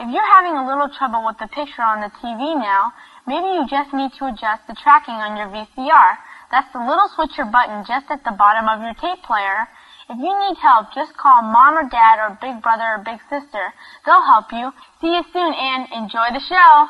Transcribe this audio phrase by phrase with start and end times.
[0.00, 2.88] If you're having a little trouble with the picture on the TV now,
[3.28, 6.16] maybe you just need to adjust the tracking on your VCR.
[6.50, 9.68] That's the little switcher button just at the bottom of your tape player.
[10.08, 13.76] If you need help, just call mom or dad or big brother or big sister.
[14.06, 14.72] They'll help you.
[15.04, 16.88] See you soon and enjoy the show.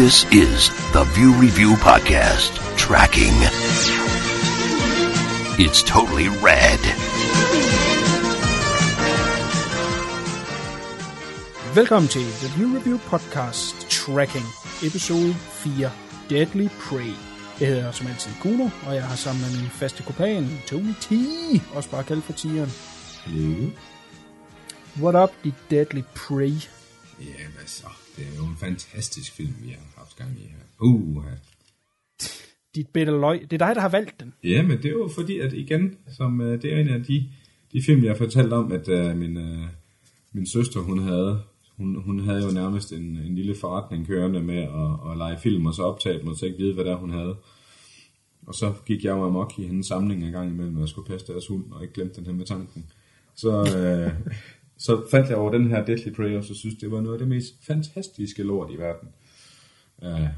[0.00, 3.36] This is the View Review Podcast Tracking.
[5.64, 6.82] It's totally rad.
[11.74, 14.44] Velkommen til The View Review Podcast Tracking,
[14.86, 15.90] episode 4,
[16.30, 17.12] Deadly Prey.
[17.60, 21.10] Jeg hedder som altid Kuno, og jeg har sammen med min faste kopan, Tony T,
[21.74, 22.70] også bare kaldt for Tigeren.
[23.24, 23.70] Hello.
[25.00, 26.52] What up, the Deadly Prey?
[27.20, 27.86] Ja, hvad så?
[28.20, 30.58] Det er jo en fantastisk film, vi har haft gang i her.
[30.80, 31.24] Uh,
[32.74, 33.40] Dit bedre løg.
[33.50, 34.34] Det er dig, der har valgt den.
[34.44, 37.28] Ja, men det er jo fordi, at igen, som, uh, det er en af de,
[37.72, 39.66] de film, jeg har fortalt om, at uh, min, uh,
[40.32, 41.42] min søster, hun havde,
[41.76, 45.66] hun, hun havde jo nærmest en, en lille forretning kørende med at, at lege film,
[45.66, 47.36] og så optage dem, og så ikke vide, hvad der hun havde.
[48.46, 51.08] Og så gik jeg jo amok i hendes samling en gang imellem, og jeg skulle
[51.08, 52.86] passe deres hund, og ikke glemte den her med tanken.
[53.36, 54.32] Så, uh,
[54.80, 57.18] så faldt jeg over den her Deadly Prey, og så synes det var noget af
[57.18, 59.08] det mest fantastiske lort i verden.
[60.02, 60.28] Uh,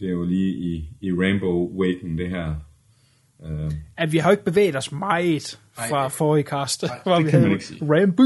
[0.00, 2.54] det er jo lige i, i Rainbow Waken, det her.
[3.38, 7.16] Uh, At vi har jo ikke bevæget os meget fra Ej, forrige cast, nej, hvor
[7.16, 7.58] det vi havde.
[7.82, 8.22] Rambo.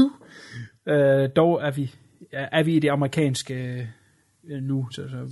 [0.85, 1.95] Uh, dog er vi,
[2.31, 3.87] er vi i det amerikanske
[4.43, 4.87] uh, nu.
[4.91, 5.29] Så, så,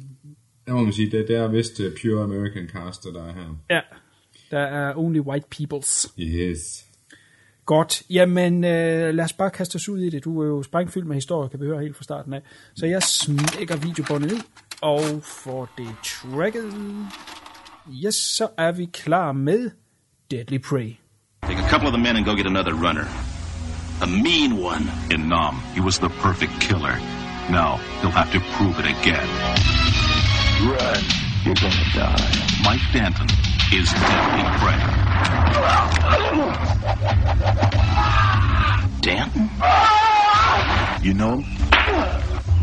[0.68, 3.58] der må man sige, det, det er vist uh, pure American cast, der er her.
[3.70, 3.80] ja,
[4.52, 6.14] der er only white peoples.
[6.20, 6.87] Yes.
[7.68, 8.04] Godt.
[8.10, 10.24] Jamen, øh, lad os bare kaste os ud i det.
[10.24, 12.42] Du er jo sprængfyldt med historie, kan vi høre helt fra starten af.
[12.76, 14.40] Så jeg smækker videobåndet ned
[14.82, 16.74] og får det tracket.
[18.06, 19.70] Yes, så er vi klar med
[20.32, 20.96] Deadly Prey.
[21.44, 23.08] Take a couple of the men and go get another runner.
[24.02, 24.84] A mean one.
[25.14, 26.96] In Nam, he was the perfect killer.
[27.50, 29.30] Now, he'll have to prove it again.
[30.72, 31.27] Run.
[31.46, 32.30] You're gonna die.
[32.64, 33.28] Mike Danton
[33.72, 34.78] is Deadly Prey.
[39.02, 39.50] Danton?
[41.02, 41.44] You know?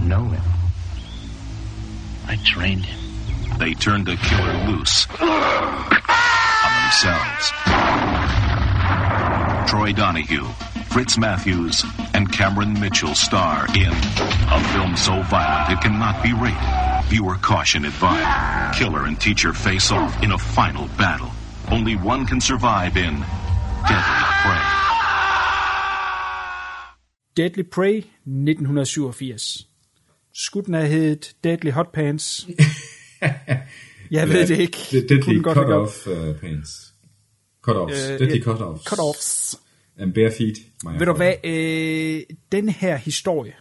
[0.03, 0.43] Know him.
[2.27, 3.01] I trained him.
[3.59, 5.29] They turned the killer loose on
[6.83, 7.53] themselves.
[9.71, 10.47] Troy Donahue,
[10.91, 16.74] Fritz Matthews, and Cameron Mitchell star in a film so violent it cannot be rated.
[17.10, 18.78] Viewer caution advised.
[18.78, 21.31] Killer and teacher face off in a final battle.
[21.70, 23.15] Only one can survive in
[23.91, 24.65] Deadly Prey.
[27.37, 29.66] Deadly Prey 1987.
[30.34, 32.47] Skulle den have heddet Deadly Hot Pants?
[34.10, 34.78] Jeg ved det ikke.
[34.91, 36.94] Det, det, Kunne godt cut-off uh, pants.
[37.69, 38.10] Cut-offs.
[38.10, 38.84] Øh, det er cut-offs.
[38.84, 39.59] Cut-offs.
[39.98, 40.56] And bare feet.
[40.84, 41.38] my Ved du friend.
[41.42, 42.22] hvad, øh,
[42.53, 43.53] den her historie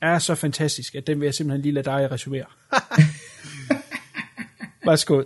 [0.00, 2.46] er så fantastisk, at den vil jeg simpelthen lige lade dig resumere.
[4.86, 5.22] Værsgo.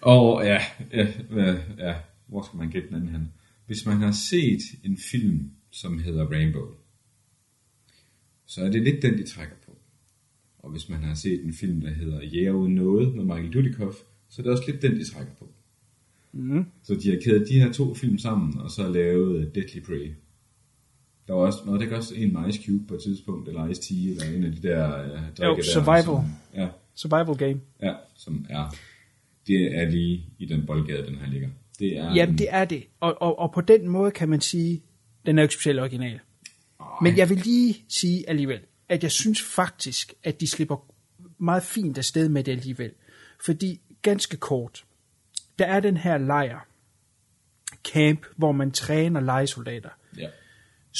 [0.00, 0.60] Og ja,
[0.92, 1.94] ja, ja, ja,
[2.26, 3.32] hvor skal man gætte den anden hen?
[3.66, 6.66] Hvis man har set en film, som hedder Rainbow,
[8.46, 9.78] så er det lidt den, de trækker på.
[10.58, 13.96] Og hvis man har set en film, der hedder Jæger uden noget med Michael Dudikoff,
[14.28, 15.52] så er det også lidt den, de trækker på.
[16.32, 16.64] Mm.
[16.82, 20.12] Så de har kædet de her to film sammen, og så lavet Deadly Prey.
[21.26, 23.82] Der var også, nå, der er også en Ice Cube på et tidspunkt, eller Ice
[23.82, 25.72] T, eller en af de der uh, drikke der.
[25.72, 26.02] Survival.
[26.04, 27.60] Som, ja, Survival game.
[27.82, 28.74] Ja, som er,
[29.46, 31.48] det er lige i den boldgade, den her ligger.
[31.78, 32.84] Det er Jamen, en, det er det.
[33.00, 34.82] Og, og, og på den måde kan man sige,
[35.26, 36.20] den er jo ikke specielt original.
[37.02, 40.76] Men jeg vil lige sige alligevel, at jeg synes faktisk, at de slipper
[41.38, 42.92] meget fint afsted med det alligevel.
[43.44, 44.84] Fordi ganske kort,
[45.58, 46.66] der er den her lejr,
[47.92, 50.28] camp, hvor man træner lejesoldater, ja.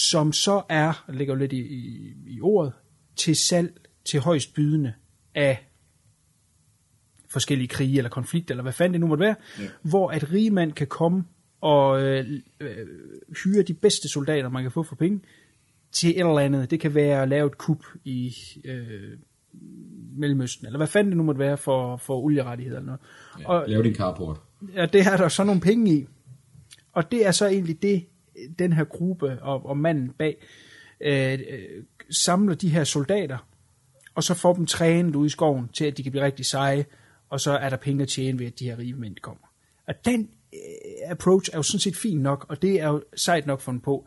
[0.08, 2.72] Som så er, ligger jo lidt i, i, i ordet,
[3.16, 4.92] til salg til højst bydende
[5.34, 5.68] af
[7.28, 9.64] forskellige krige eller konflikter, eller hvad fanden det nu måtte være, Ja.
[9.82, 11.24] hvor at rige mand kan komme
[11.60, 12.26] og øh,
[12.60, 12.86] øh,
[13.44, 15.20] hyre de bedste soldater, man kan få for penge,
[15.92, 16.70] til et eller andet.
[16.70, 18.34] Det kan være at lave et kup i
[18.64, 19.18] øh,
[20.18, 23.00] Mellemøsten, eller hvad fanden det nu måtte være for, for olierettigheder eller noget.
[23.40, 23.48] ja.
[23.48, 24.40] Og, Lav din carport.
[24.74, 26.06] Ja, det er der så nogle penge i.
[26.92, 28.06] Og det er så egentlig det,
[28.58, 30.36] den her gruppe og, og manden bag
[31.00, 31.38] øh,
[32.24, 33.48] samler de her soldater,
[34.14, 36.84] og så får dem trænet ude i skoven til, at de kan blive rigtig seje,
[37.30, 39.46] og så er der penge at tjene ved, at de her rige mænd kommer.
[39.88, 43.46] Og den øh, approach er jo sådan set fin nok, og det er jo sejt
[43.46, 44.06] nok fundet på.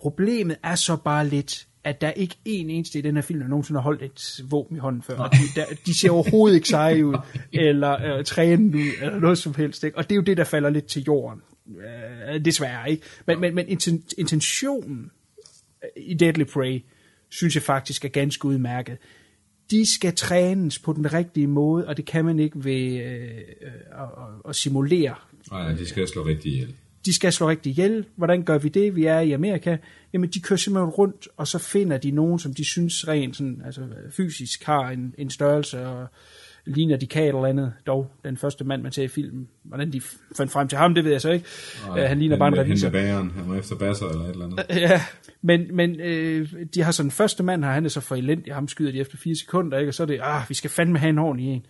[0.00, 3.48] Problemet er så bare lidt, at der ikke en eneste i den her film, der
[3.48, 5.18] nogensinde har holdt et våben i hånden før.
[5.18, 7.14] Og de, der, de ser overhovedet ikke seje ud,
[7.52, 9.84] eller øh, trænet ud, eller noget som helst.
[9.84, 9.98] Ikke?
[9.98, 11.40] Og det er jo det, der falder lidt til jorden.
[11.78, 13.02] Øh, desværre, ikke?
[13.26, 15.10] Men, men, men inten, intentionen
[15.96, 16.84] i Deadly Prey,
[17.28, 18.98] synes jeg faktisk er ganske udmærket.
[19.70, 23.72] De skal trænes på den rigtige måde, og det kan man ikke ved øh, øh,
[24.02, 24.08] at,
[24.48, 25.14] at simulere
[25.50, 26.74] Nej, de skal slå rigtig ihjel.
[27.04, 28.04] de skal slå rigtig ihjel.
[28.16, 28.96] Hvordan gør vi det?
[28.96, 29.76] Vi er i Amerika.
[30.12, 33.62] Jamen, de kører simpelthen rundt, og så finder de nogen, som de synes rent sådan,
[33.64, 36.06] altså, fysisk har en, en størrelse, og
[36.64, 37.72] ligner de kan et eller andet.
[37.86, 39.48] Dog, den første mand, man ser i filmen.
[39.62, 40.00] Hvordan de
[40.36, 41.46] fandt frem til ham, det ved jeg så ikke.
[41.88, 42.86] Nej, Øh, han ligner bare en revisor.
[42.86, 44.66] Han bageren, han var efter basser eller et eller andet.
[44.70, 45.00] Ja,
[45.42, 48.68] men, men øh, de har sådan, første mand her, han er så for elendig, ham
[48.68, 49.90] skyder de efter fire sekunder, ikke?
[49.90, 51.66] og så er det, ah, vi skal fandme have en ordentlig en.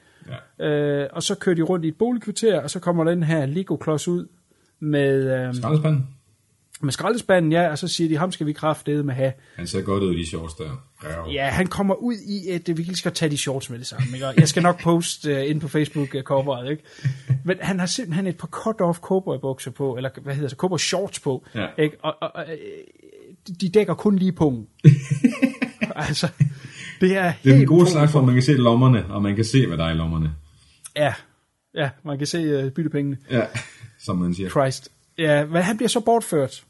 [0.61, 0.67] Ja.
[0.67, 4.09] Øh, og så kører de rundt i et boligkvarter, og så kommer den her Lego-klods
[4.09, 4.27] ud
[4.81, 6.09] med, øh, Skraldespanden,
[6.83, 9.33] med skraldespanden, ja, og så siger de, ham skal vi kraftedeme med have.
[9.57, 10.87] han ser godt ud i de shorts der.
[11.05, 11.31] Ja.
[11.33, 14.07] Ja, han kommer ud i, at vi skal tage de shorts med det samme.
[14.15, 14.27] Ikke?
[14.27, 16.83] Og jeg skal nok poste uh, ind på Facebook uh, coveret, ikke?
[17.45, 21.21] Men han har simpelthen et par cut-off cowboy-bukser på, eller hvad hedder det, cowboy shorts
[21.21, 21.67] på, Ja.
[21.79, 21.97] ikke?
[22.03, 22.59] Og, og, og, øh,
[23.61, 24.67] de dækker kun lige pungen.
[25.97, 26.29] altså,
[27.01, 29.45] det er Det er den gode slags, hvor man kan se lommerne, og man kan
[29.45, 30.33] se, hvad der er i lommerne.
[30.97, 31.15] Ja,
[31.75, 33.17] ja, man kan se uh, byttepengene.
[33.31, 33.43] Ja,
[33.99, 34.49] som man siger.
[34.49, 34.89] Christ.
[35.19, 36.65] Ja, men han bliver så bortført.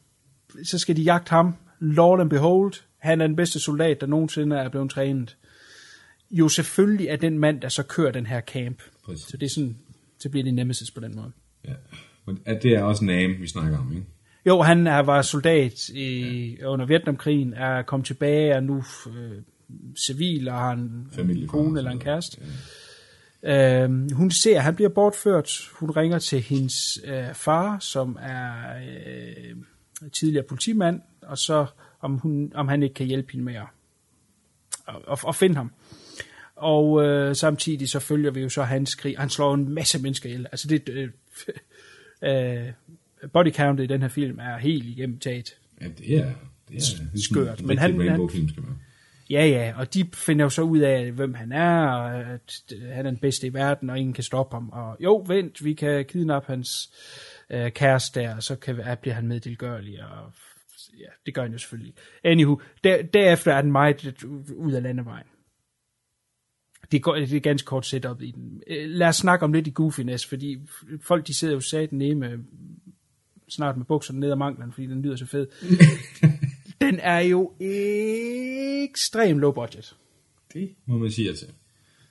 [0.64, 1.54] Så skal de jagte ham.
[1.80, 5.36] Lord and behold, han er den bedste soldat, der nogensinde er blevet trænet.
[6.30, 8.82] Jo selvfølgelig er den mand, der så kører den her camp.
[9.04, 9.26] Præcis.
[9.26, 9.76] Så det er sådan,
[10.18, 11.32] så bliver det nemesis på den måde.
[11.64, 11.74] Ja.
[12.26, 14.06] Men det er også name, vi snakker om, ikke?
[14.46, 19.42] Jo, han er, var soldat i, under Vietnamkrigen, er kommet tilbage, er nu øh,
[20.06, 22.42] civil og har en Familiefar, kone eller en kæreste.
[23.42, 25.70] Øhm, hun ser, at han bliver bortført.
[25.72, 28.52] Hun ringer til hendes øh, far, som er
[29.06, 29.56] øh,
[30.12, 31.66] tidligere politimand, og så
[32.00, 33.66] om, hun, om han ikke kan hjælpe hende med at,
[35.12, 35.72] at, at finde ham.
[36.56, 39.14] Og øh, samtidig så følger vi jo så hans krig.
[39.18, 40.46] Han slår en masse mennesker ihjel.
[40.52, 41.08] Altså det, øh,
[42.66, 42.72] øh,
[43.32, 45.56] body count i den her film er helt igennem taget.
[45.80, 46.32] Ja, det er,
[46.68, 48.76] det er Skørt, en men han- skal være.
[49.30, 52.62] Ja, ja, og de finder jo så ud af, hvem han er, og at
[52.92, 54.68] han er den bedste i verden, og ingen kan stoppe ham.
[54.72, 56.90] Og jo, vent, vi kan kidnappe hans
[57.50, 60.32] øh, kæreste der, og så kan, at bliver han meddelgørlig, og
[60.98, 61.94] ja, det gør han jo selvfølgelig.
[62.24, 64.22] Anywho, der, derefter er den meget
[64.56, 65.26] ud af landevejen.
[66.92, 68.62] Det er, det er ganske kort setup i den.
[68.66, 70.58] Øh, Lad os snakke om lidt i goofiness, fordi
[71.02, 72.38] folk de sidder jo sat nede med,
[73.48, 75.46] snart med bukserne ned ad manglen, fordi den lyder så fed.
[76.86, 79.96] den er jo ekstrem low budget.
[80.52, 81.48] Det må man sige ja til.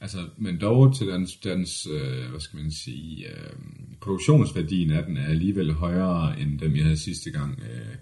[0.01, 3.53] Altså, men dog til dens, dens øh, hvad skal man sige, øh,
[4.01, 7.59] produktionsværdien af den er alligevel højere end dem, jeg havde sidste gang.
[7.61, 7.95] Øh,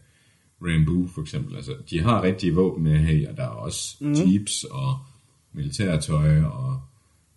[0.61, 1.55] Rambo for eksempel.
[1.55, 4.13] Altså, de har rigtige våben med her, og der er også mm.
[4.13, 4.97] jeeps og
[5.53, 6.81] militærtøj, og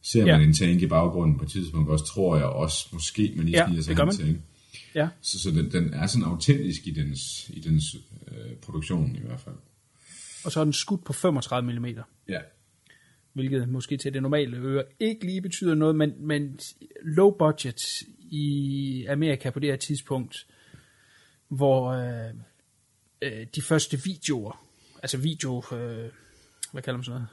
[0.03, 0.39] ser Ja.
[0.39, 3.59] man en tank i baggrunden på et tidspunkt også, tror jeg også, måske man lige
[3.59, 4.29] Ja, sniger sig til.
[4.29, 4.41] Ikke?
[4.95, 5.09] Ja.
[5.21, 7.83] Så, så den, den er sådan autentisk i dens, i dens
[8.29, 9.55] øh, produktion i hvert fald.
[10.45, 11.87] Og så er den skudt på 35 mm,
[12.29, 12.39] Ja,
[13.33, 16.59] hvilket måske til det normale øre ikke lige betyder noget, men, men
[17.05, 17.81] low budget
[18.31, 20.47] i Amerika på det her tidspunkt,
[21.49, 22.35] hvor øh,
[23.23, 24.65] øh, de første videoer,
[25.03, 26.09] altså video, øh,
[26.73, 27.29] hvad kalder man sådan noget?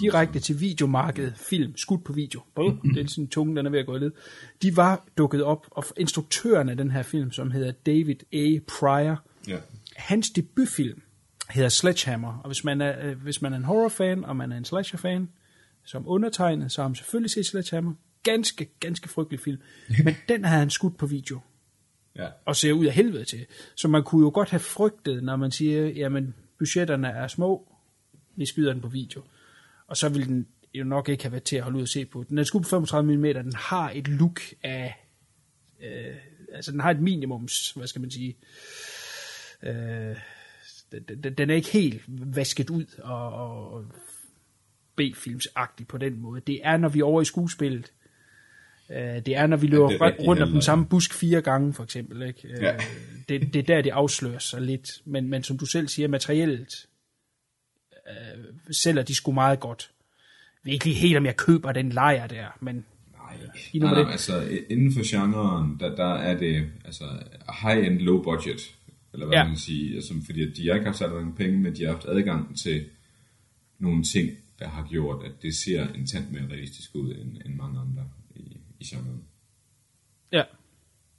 [0.00, 2.40] Direkte til videomarkedet, film, skudt på video.
[2.56, 4.12] Oh, det er sådan tunge, den er ved at gå led.
[4.62, 8.58] De var dukket op, og instruktøren af den her film, som hedder David A.
[8.68, 9.58] Pryor, ja.
[9.96, 11.02] hans debutfilm
[11.50, 14.56] hedder Sledgehammer, og hvis man er, øh, hvis man er en horrorfan, og man er
[14.56, 15.28] en slasher-fan,
[15.84, 17.94] som undertegnet, så har man selvfølgelig set Sledgehammer.
[18.34, 19.58] Ganske, ganske frygtelig film.
[20.04, 21.40] Men den havde han skudt på video,
[22.16, 22.28] ja.
[22.44, 23.46] og ser ud af helvede til.
[23.74, 27.68] Så man kunne jo godt have frygtet, når man siger, jamen, budgetterne er små,
[28.36, 29.22] vi skyder den på video.
[29.86, 32.04] Og så vil den jo nok ikke have været til at holde ud og se
[32.04, 32.24] på.
[32.28, 35.06] Den er skudt på 35 mm, den har et look af,
[35.82, 36.16] øh,
[36.52, 38.36] altså den har et minimums, hvad skal man sige,
[39.62, 40.16] øh,
[40.92, 42.02] den- den, er ikke helt
[42.36, 43.84] vasket ud og, og, og
[44.96, 46.40] B-filmsagtig på den måde.
[46.40, 47.92] Det er, når vi er over i skuespillet.
[48.90, 51.72] Øh, det er, når vi løber er ja, rundt om den samme busk fire gange,
[51.72, 52.22] for eksempel.
[52.22, 52.48] Ikke?
[52.48, 52.76] Øh, Ja.
[53.28, 54.90] det, det er der, det afslører sig lidt.
[55.04, 56.86] Men, men som du selv siger, materielt
[58.08, 59.90] øh, sælger de sgu meget godt.
[60.64, 62.74] Jeg ved ikke lige helt, om jeg køber den lejr der, men
[63.12, 63.36] Nej,
[63.74, 64.10] nej, nej, det.
[64.12, 67.04] altså inden for genren, der, der er det altså
[67.62, 68.60] high-end, low budget,
[69.12, 69.44] eller hvad Ja.
[69.44, 71.84] man kan sige, altså, fordi at de har ikke haft særlig mange penge, men de
[71.84, 72.84] har haft adgang til
[73.78, 77.54] nogle ting, der har gjort, at det ser en tand mere realistisk ud end, end
[77.54, 78.04] mange andre
[78.80, 79.24] i, genren,
[80.32, 80.42] ja,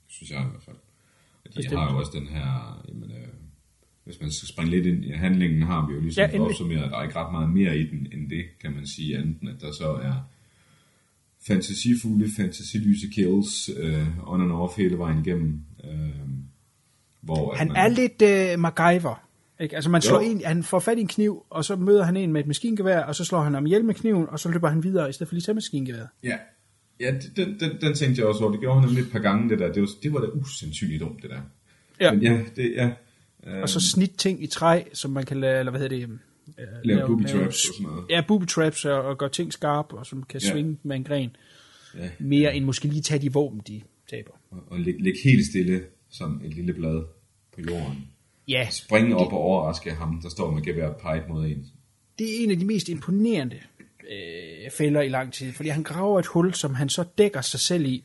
[0.06, 0.76] synes jeg i hvert fald.
[1.44, 1.78] Og de Bestemt.
[1.80, 3.28] har jo også den her, jamen, øh,
[4.04, 6.98] hvis man skal springe lidt ind i handlingen, har vi jo ligesom Ja, opsummeret, der
[6.98, 9.72] er ikke ret meget mere i den, end det, kan man sige, enten at der
[9.72, 10.14] så er
[11.46, 16.10] fantasifulde, fantasiløse kills, øh, on and off hele vejen igennem, øh,
[17.20, 19.24] hvor Han man, er lidt uh, MacGyver.
[19.60, 19.74] Ikke?
[19.76, 20.30] Altså man slår Jo.
[20.30, 23.00] en, han får fat i en kniv, og så møder han en med et maskingevær,
[23.04, 25.28] og så slår han ham ihjel med kniven, og så løber han videre, i stedet
[25.28, 26.08] for lige at tage maskingeværet.
[26.22, 26.36] Ja,
[27.00, 28.50] ja den, den, den tænkte jeg også over.
[28.52, 29.72] Det gjorde han nemlig et par gange, det der.
[29.72, 31.40] Det var, det var da usandsynligt dumt, det der.
[32.00, 32.12] Ja.
[32.12, 32.90] Men ja, det, ja.
[33.46, 36.08] Øh, Og så snit ting i træ, som man kan lave, eller hvad hedder det?
[36.58, 38.06] øh, lave booby traps og sådan noget.
[38.10, 40.50] Ja, booby traps og, og gøre ting skarpe, og som kan Ja.
[40.50, 41.30] svinge med en gren.
[41.98, 42.08] Ja.
[42.18, 44.30] Mere end måske lige tage de våben, de taber.
[44.50, 47.02] Og, og ligge lig helt stille som et lille blad
[47.54, 48.06] på jorden.
[48.48, 51.66] Ja, Springe op og overraske ham, der står med gevær peget mod en.
[52.18, 53.56] det er en af de mest imponerende
[54.08, 57.60] øh, fælder i lang tid, fordi han graver et hul, som han så dækker sig
[57.60, 58.04] selv i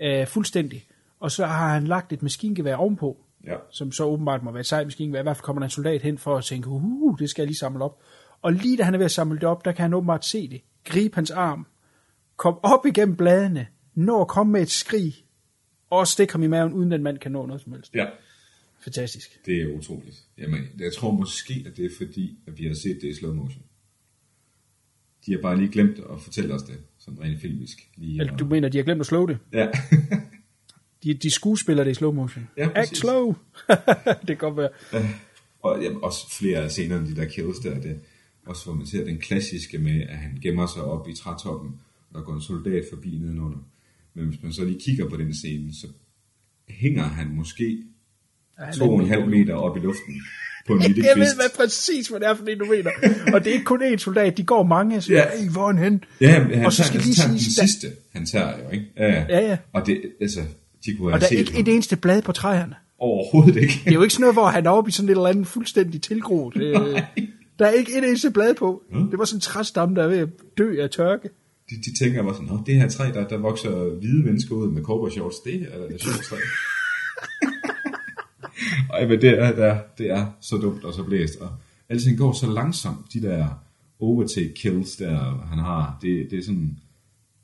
[0.00, 0.20] Ja.
[0.20, 0.86] øh, fuldstændig.
[1.20, 3.16] Og så har han lagt et maskingevær ovenpå,
[3.46, 3.56] Ja.
[3.70, 5.20] som så åbenbart må være et sejt maskingevær.
[5.20, 7.46] I hvert fald kommer der en soldat hen for at tænke, uh, det skal jeg
[7.46, 8.00] lige samle op.
[8.42, 10.48] Og lige da han er ved at samle det op, der kan han åbenbart se
[10.48, 10.60] det.
[10.84, 11.66] Gribe hans arm,
[12.36, 15.14] kom op igennem bladene, nå at komme med et skrig,
[15.90, 17.94] og stikke ham i maven, uden den mand kan nå noget som helst.
[17.94, 18.06] ja,
[18.80, 19.46] Fantastisk.
[19.46, 20.16] det er utroligt.
[20.38, 23.34] Jamen, jeg tror måske, at det er fordi, at vi har set det i slow
[23.34, 23.62] motion.
[25.26, 27.88] De har bare lige glemt at fortælle os det, sådan rent filmisk.
[27.96, 29.38] Lige Eller du mener, de har glemt at slå det?
[29.52, 29.68] Ja.
[31.02, 32.48] De, de skuespiller det i slow motion.
[32.56, 32.98] Ja, Act præcis.
[32.98, 33.34] slow!
[34.20, 34.68] det kan godt være.
[35.62, 38.00] Og jamen, også flere af scenerne, de der kills der, det,
[38.46, 42.18] også hvor man ser den klassiske med, at han gemmer sig op i trætoppen, og
[42.18, 43.58] der går en soldat forbi nedenunder.
[44.14, 45.86] Men hvis man så lige kigger på den scene, så
[46.68, 47.84] hænger han måske
[48.58, 49.38] Ja, han to og en halv meter.
[49.38, 50.22] meter op i luften
[50.66, 51.36] på en lille Jeg ved kvist.
[51.36, 52.90] hvad præcis, hvad det er for det, du mener.
[53.34, 55.24] Og det er ikke kun én soldat, de går mange, så Ja.
[55.40, 55.48] ja.
[55.48, 56.04] hvor er han hen?
[56.20, 58.48] Ja, han og så tager, skal han lige tager den sige, der, sidste, han tager
[58.64, 58.86] jo, ikke?
[58.96, 59.24] Ja, ja.
[59.28, 59.56] Ja, ja.
[59.72, 60.40] Og det, altså,
[60.86, 62.74] de kunne og have der er ikke ham et eneste blad på træerne.
[62.98, 63.80] overhovedet ikke.
[63.84, 65.46] Det er jo ikke sådan noget, hvor han er oppe i sådan et eller andet
[65.46, 66.56] fuldstændig tilgroet.
[66.56, 67.02] Øh,
[67.58, 68.82] der er ikke et eneste blad på.
[69.10, 71.28] Det var sådan en træstamme, der er ved at dø af tørke.
[71.70, 74.70] De, de tænker bare sådan, Nå, det her træ, der, der vokser hvide mennesker ud
[74.70, 75.54] med cowboy shorts, det
[75.90, 76.36] er sjovt træ.
[78.92, 81.36] Ej, men det er, det, er, det er så dumt og så blæst.
[81.36, 81.50] Og
[81.88, 83.62] alting går så langsomt, de der
[84.00, 85.98] overtake kills, der han har.
[86.02, 86.78] Det, det er sådan,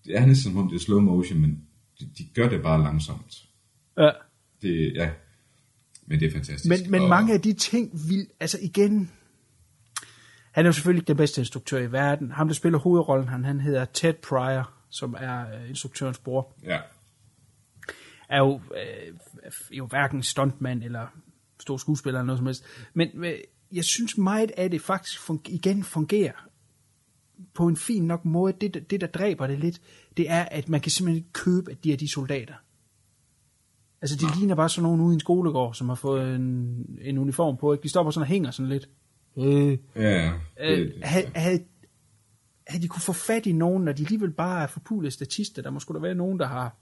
[0.05, 1.63] det er næsten som om det er slow motion, men
[2.01, 3.45] de, de gør det bare langsomt.
[3.99, 4.11] Ja.
[4.63, 5.11] Det, ja,
[6.07, 6.69] men det er fantastisk.
[6.69, 9.11] Men, men Og- mange af de ting vil, altså igen,
[10.53, 12.31] han er jo selvfølgelig ikke den bedste instruktør i verden.
[12.31, 16.53] Ham, der spiller hovedrollen, han, han hedder Ted Pryor, som er øh, instruktørens bror.
[16.65, 16.79] Ja,
[18.29, 19.15] er jo, øh,
[19.71, 21.07] jo hverken stuntmand eller
[21.61, 22.65] stor skuespiller eller noget som helst.
[22.95, 23.39] Men øh,
[23.73, 26.49] jeg synes meget af det faktisk fun- igen fungerer
[27.55, 28.53] på en fin nok måde.
[28.61, 29.81] Det, der- det, der dræber det lidt,
[30.17, 32.55] det er, at man kan simpelthen ikke købe, at de er de soldater.
[34.03, 36.43] Altså, de ligner bare sådan nogen ude i en skolegård, som har fået en,
[37.01, 37.73] en uniform på.
[37.73, 37.83] Ikke?
[37.83, 38.89] De står bare sådan og hænger sådan lidt.
[39.39, 40.33] Øh, ja.
[40.61, 41.65] øh, havde, havde,
[42.67, 45.71] havde de kunne få fat i nogen, når de alligevel bare er forpulede statister, der
[45.71, 46.77] må sgu da være nogen, der har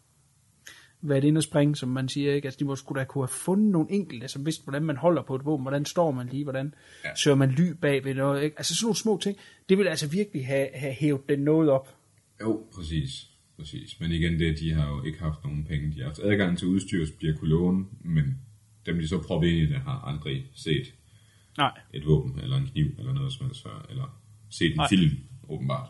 [1.08, 2.46] været inde og springe, som man siger, ikke?
[2.46, 5.23] Altså, de må sgu da kunne have fundet nogle enkelte, som vidste, hvordan man holder
[5.23, 7.08] på et våben, hvordan står man lige, hvordan Ja.
[7.16, 8.58] søger man ly bag ved noget, ikke?
[8.58, 9.37] Altså, sådan nogle små ting,
[9.68, 11.96] det vil altså virkelig have, have hævet den noget op.
[12.40, 13.28] Jo, præcis.
[13.56, 14.00] præcis.
[14.00, 15.92] Men igen, det, de har jo ikke haft nogen penge.
[15.94, 18.25] De har haft adgang til udstyr, som de kunne låne, men
[18.87, 20.94] dem, de så proppet ind i det, har aldrig set
[21.58, 21.80] Nej.
[21.94, 24.20] et våben, eller en kniv, eller noget som helst før, eller
[24.50, 24.88] set en Nej.
[24.88, 25.11] film,
[25.49, 25.88] åbenbart.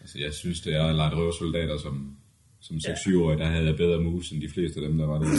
[0.00, 2.16] Altså, jeg synes, det er at lege røversoldater, som,
[2.60, 5.26] som 6-7-årige, der havde jeg bedre moves, end de fleste af dem, der var der.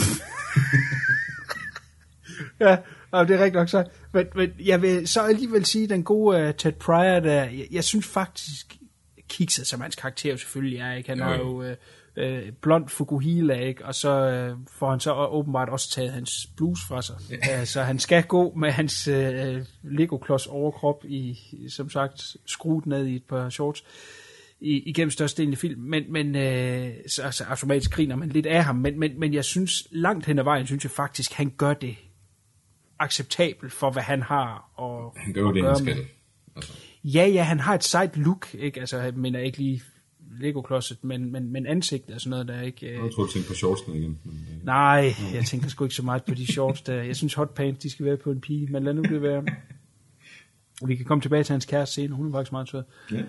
[2.60, 2.76] Ja,
[3.10, 3.84] og det er rigtig nok så.
[4.12, 7.84] Men, men jeg vil så alligevel sige, den gode uh, Ted Pryor, der, jeg, jeg
[7.84, 8.76] synes faktisk,
[9.28, 11.08] kikset som hans karakter jo selvfølgelig er, ikke?
[11.08, 11.72] Han Jo, er jo.
[12.26, 13.84] uh, uh, blond Fukuhila, ikke?
[13.84, 14.10] Og så
[14.52, 17.16] uh, får han så åbenbart også taget hans blues fra sig.
[17.30, 17.64] Ja.
[17.64, 19.14] så han skal gå med hans uh,
[19.82, 21.38] Lego-klods overkrop i,
[21.68, 23.84] som sagt, skruet ned i et par shorts
[24.62, 28.64] i, igennem størstedelen af filmen, men, men øh, så, så automatisk griner man lidt af
[28.64, 31.74] ham, men, men, men jeg synes, langt hen ad vejen, synes jeg faktisk, han gør
[31.74, 31.96] det
[32.98, 34.70] acceptabelt for, hvad han har.
[34.74, 35.96] Og, Han gør jo det, han skal.
[36.56, 36.72] Altså,
[37.04, 38.80] Ja, ja, han har et sejt look, ikke?
[38.80, 39.82] Altså, jeg mener ikke lige
[40.40, 42.86] Lego-klodset, men, men, men ansigtet og sådan noget, der er ikke...
[42.86, 42.92] Øh...
[42.92, 44.18] jeg tror, du tænker på shortsene igen.
[44.24, 47.02] Men, øh, Nej, jeg tænker sgu ikke så meget på de shorts der.
[47.02, 49.44] Jeg synes, hot pants, de skal være på en pige, men lad nu det være.
[50.86, 52.82] Vi kan komme tilbage til hans kæreste senere, hun er faktisk meget sød.
[53.12, 53.22] ja.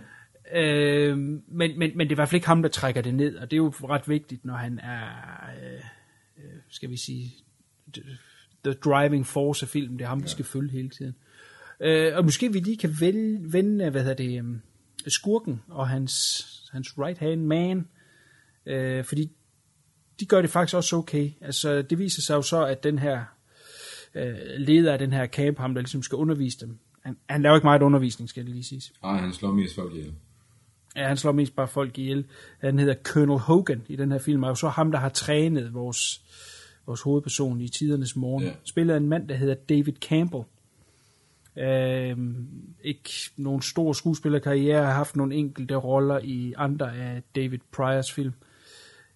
[0.51, 3.35] Øh, men, men, men det er i hvert fald ikke ham, der trækker det ned,
[3.35, 5.05] og det er jo ret vigtigt, når han er,
[5.63, 5.79] øh,
[6.37, 7.33] øh, skal vi sige,
[8.63, 9.99] the driving force af filmen.
[9.99, 11.15] Det er ham, vi skal følge hele tiden.
[11.79, 14.61] Øh, og måske vi lige kan vælge, vende, hvad hedder det, um,
[15.07, 17.87] skurken og hans, hans right-hand man,
[18.65, 19.31] øh, fordi
[20.19, 21.31] de gør det faktisk også okay.
[21.41, 23.23] Altså, det viser sig jo så, at den her
[24.15, 26.77] øh, leder af den her camp, ham der ligesom skal undervise dem.
[27.01, 28.93] Han, han laver ikke meget undervisning, skal det lige siges.
[29.03, 30.13] Ej, han slår mest folk ihjel.
[30.95, 32.25] Ja, han slår mest bare folk ihjel.
[32.59, 36.21] Han hedder Colonel Hogan i den her film, og så ham, der har trænet vores,
[36.85, 38.43] vores hovedperson i tidernes morgen.
[38.43, 38.49] Ja.
[38.49, 38.55] Ja.
[38.63, 40.43] Spiller en mand, der hedder David Campbell.
[41.57, 42.47] Øhm,
[42.83, 48.33] ikke nogen stor skuespillerkarriere, har haft nogle enkelte roller i andre af David Pryors film.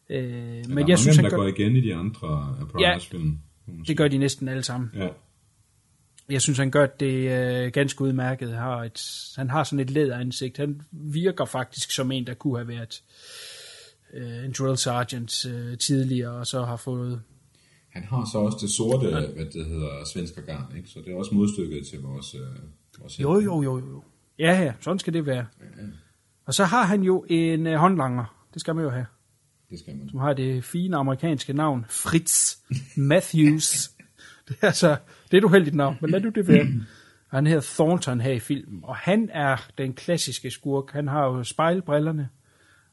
[0.09, 3.23] Øh, Men jeg synes, han der gør, går igen i de andre af Pryor's film.
[3.23, 3.83] man sige.
[3.87, 4.91] det gør de næsten alle sammen.
[4.95, 5.07] Ja.
[6.29, 8.53] Jeg synes, han gør det øh, ganske udmærket.
[8.53, 10.57] Har et, han har sådan et læderansigt.
[10.57, 13.03] Han virker faktisk som en, der kunne have været
[14.13, 17.21] øh, en drill sergeant øh, tidligere, og så har fået...
[17.89, 20.89] Han har så også det sorte, hvad det hedder, svensker garn, ikke?
[20.89, 22.35] Så det er også modstykket til vores...
[22.35, 22.41] Øh,
[22.99, 24.03] vores Jo, jo, jo, jo.
[24.39, 25.45] Ja, ja, sådan skal det være.
[26.45, 28.45] Og så har han jo en øh, håndlanger.
[28.53, 29.05] Det skal man jo have.
[29.69, 30.09] Det skal man.
[30.09, 32.55] Som har det fine amerikanske navn, Fritz
[32.97, 33.89] Matthews.
[34.49, 36.67] det er altså, det er et uheldigt navn, men lad du det være.
[37.27, 40.91] Han hedder Thornton her i filmen, og han er den klassiske skurk.
[40.91, 42.29] Han har jo spejlbrillerne,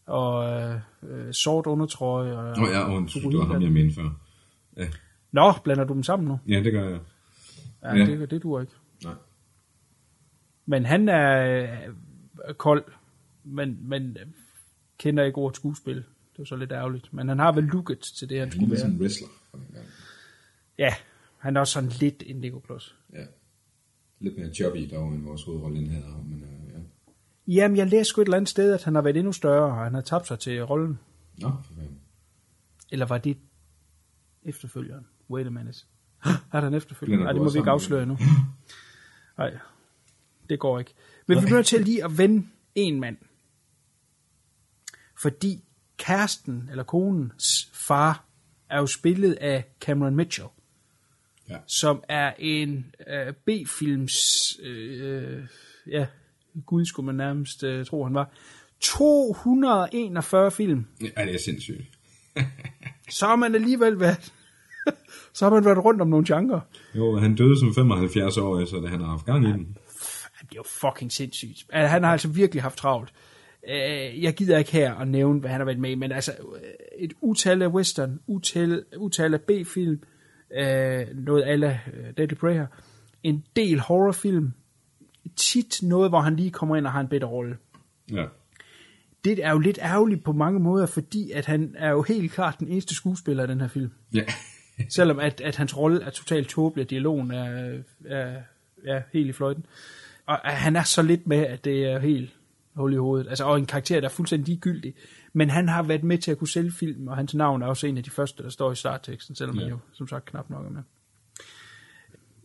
[0.07, 2.37] og øh, øh, sort undertrøje.
[2.39, 4.11] Og, Nå ja, undskyld, det var ham, jeg mente før.
[4.77, 4.89] Ja,
[5.33, 6.39] Nå, blander du dem sammen nu?
[6.49, 7.01] ja det gør jeg.
[7.83, 8.07] Ja, Ja.
[8.07, 8.73] Det, det duer ikke.
[9.05, 9.15] Nej.
[10.67, 11.45] Men han er
[12.49, 12.85] øh, kold,
[13.45, 14.17] men, men
[14.99, 15.97] kender ikke ordet skuespil.
[16.37, 17.13] Det er så lidt ærgerligt.
[17.15, 18.79] Men han har vel looket til det, han Han skulle være.
[18.81, 19.29] sådan en wrestler.
[20.79, 20.95] Ja,
[21.45, 22.97] han er også sådan lidt en Lego-klods.
[23.13, 23.25] Ja.
[24.21, 26.25] Lidt mere chubby dog, end vores hovedrolle havde.
[26.25, 26.81] Men øh, ja.
[27.55, 29.85] Jamen, jeg læste sgu et eller andet sted, at han har været endnu større, og
[29.85, 30.99] han har tabt sig til rollen.
[31.39, 32.01] Nå, for fanden.
[32.93, 33.37] Eller var det
[34.43, 35.07] efterfølgeren?
[35.31, 35.79] Wait a minute.
[36.53, 37.19] Er der en efterfølger?
[37.19, 38.19] Nej, det må vi ikke afsløre nu.
[39.39, 39.59] Nej,
[40.49, 40.95] det går ikke.
[41.27, 43.17] Men vi bliver til lige at vende en mand.
[45.17, 45.65] Fordi
[45.97, 48.25] kæresten, eller konens far,
[48.71, 50.49] er jo spillet af Cameron Mitchell,
[51.51, 51.57] Ja.
[51.67, 54.15] som er en øh, B-films,
[54.63, 55.43] øh,
[55.91, 56.07] ja,
[56.67, 58.31] gud skulle man nærmest øh, tro, han var,
[58.81, 60.87] 241 film.
[61.01, 61.83] ja, det er sindssygt.
[63.11, 64.33] Så har man alligevel været,
[65.35, 66.61] så har man været rundt om nogle genrer.
[66.95, 69.77] Jo, han døde som 75 år, så han har haft gang i den.
[70.41, 71.65] Det er jo fucking sindssygt.
[71.73, 73.13] Altså, Han har altså virkelig haft travlt.
[73.69, 76.33] Øh, Jeg gider ikke her at nævne, hvad han har været med i, men altså
[76.33, 76.61] øh,
[76.99, 80.03] et utal af western, utal, utal af B-film,
[80.55, 81.81] øh, noget alle
[82.17, 82.67] Deadly Prayer,
[83.23, 84.53] en del horrorfilm,
[85.37, 87.57] tit noget, hvor han lige kommer ind og har en bedre rolle.
[88.13, 88.25] Ja.
[89.25, 92.59] Det er jo lidt ærgerligt på mange måder, fordi at han er jo helt klart
[92.59, 93.91] den eneste skuespiller i den her film.
[94.15, 94.25] Ja.
[94.97, 98.41] Selvom at, at hans rolle er totalt tåbelig, og dialogen er, er,
[98.85, 99.67] er helt i fløjten.
[100.27, 102.35] Og han er så lidt med, at det er helt
[102.75, 103.29] hul i hovedet.
[103.29, 104.95] Altså, og en karakter, der er fuldstændig ligegyldig.
[105.37, 107.87] Men han har været med til at kunne sælge film, og hans navn er også
[107.87, 109.61] en af de første, der står i startteksten, selvom ja.
[109.61, 109.75] han Ja.
[109.75, 110.83] jo som sagt knap nok er med.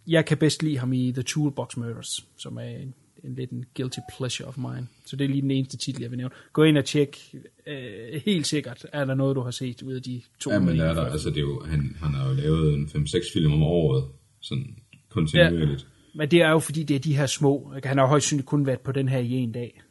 [0.08, 3.65] Jeg kan bedst lide ham i The Toolbox Murders, som er en, en lidt en
[3.78, 4.88] guilty pleasure of mine.
[5.06, 6.34] Så det er lige den eneste titel, jeg vil nævne.
[6.54, 7.36] Gå ind og tjek.
[7.67, 10.52] Øh, helt sikkert er der noget, du har set ud af de to.
[10.52, 12.86] Ja, men der er der, altså det er jo, han, han har jo lavet en
[12.86, 14.04] 5-6 film om året,
[14.39, 14.75] sådan
[15.10, 15.88] kontinuerligt.
[16.15, 17.73] Men det er jo fordi, det er de her små.
[17.84, 19.82] Han har højst sandsynligt kun været på den her i en dag.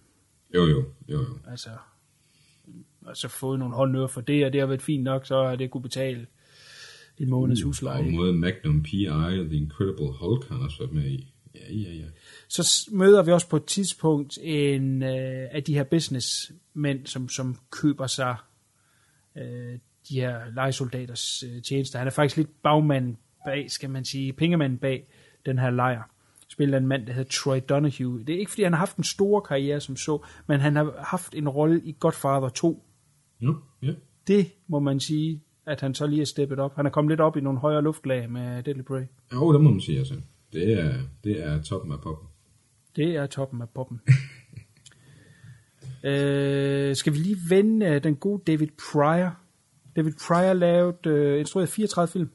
[0.54, 1.38] Jo, jo, jo, jo.
[1.50, 1.70] Altså,
[3.08, 5.70] altså fået nogle håndører for det, og det har været fint nok, så har det
[5.70, 6.26] kunne betale
[7.18, 7.98] en måneds husleje.
[7.98, 9.06] Og måde Magnum P.I.
[9.06, 11.32] og The Incredible Hulk har også været med i.
[11.54, 12.04] Ja, ja, ja.
[12.48, 17.56] Så møder vi også på et tidspunkt en øh, af de her businessmænd, som, som
[17.70, 18.36] køber sig
[19.38, 21.98] øh, de her lejesoldaters øh, tjenester.
[21.98, 25.08] Han er faktisk lidt bagmand bag, skal man sige, pengemanden bag
[25.46, 26.02] den her lejr.
[26.48, 28.24] Spiller en mand, der hedder Troy Donahue.
[28.24, 30.94] Det er ikke, fordi han har haft en stor karriere som så, men han har
[30.98, 32.87] haft en rolle i Godfather 2.
[33.40, 33.92] Jo, ja.
[34.26, 36.76] Det må man sige, at han så lige er steppet op.
[36.76, 39.02] Han er kommet lidt op i nogle højere luftlag med Deadly Prey.
[39.32, 40.14] Jo, det må man sige, altså.
[40.52, 42.28] Det er, det er toppen af poppen.
[42.96, 44.00] Det er toppen af poppen.
[46.10, 49.36] øh, skal vi lige vende øh, den gode David Pryor?
[49.96, 52.30] David Pryor lavede, øh, instrueret 34 film.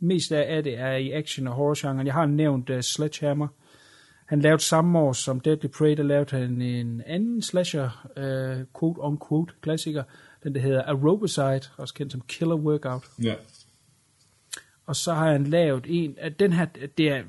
[0.00, 2.06] Mest af det er i action- og horror-genren.
[2.06, 3.48] Jeg har nævnt uh, Sledgehammer.
[4.26, 9.54] Han lavede samme år som Deadly Prey, der lavede han en anden slasher, uh, quote-on-quote
[9.60, 10.02] klassiker,
[10.44, 13.04] den der hedder Aerobicide, også kendt som Killer Workout.
[13.22, 13.34] Ja.
[14.86, 16.64] Og så har han lavet en, at den her,
[16.98, 17.22] det er,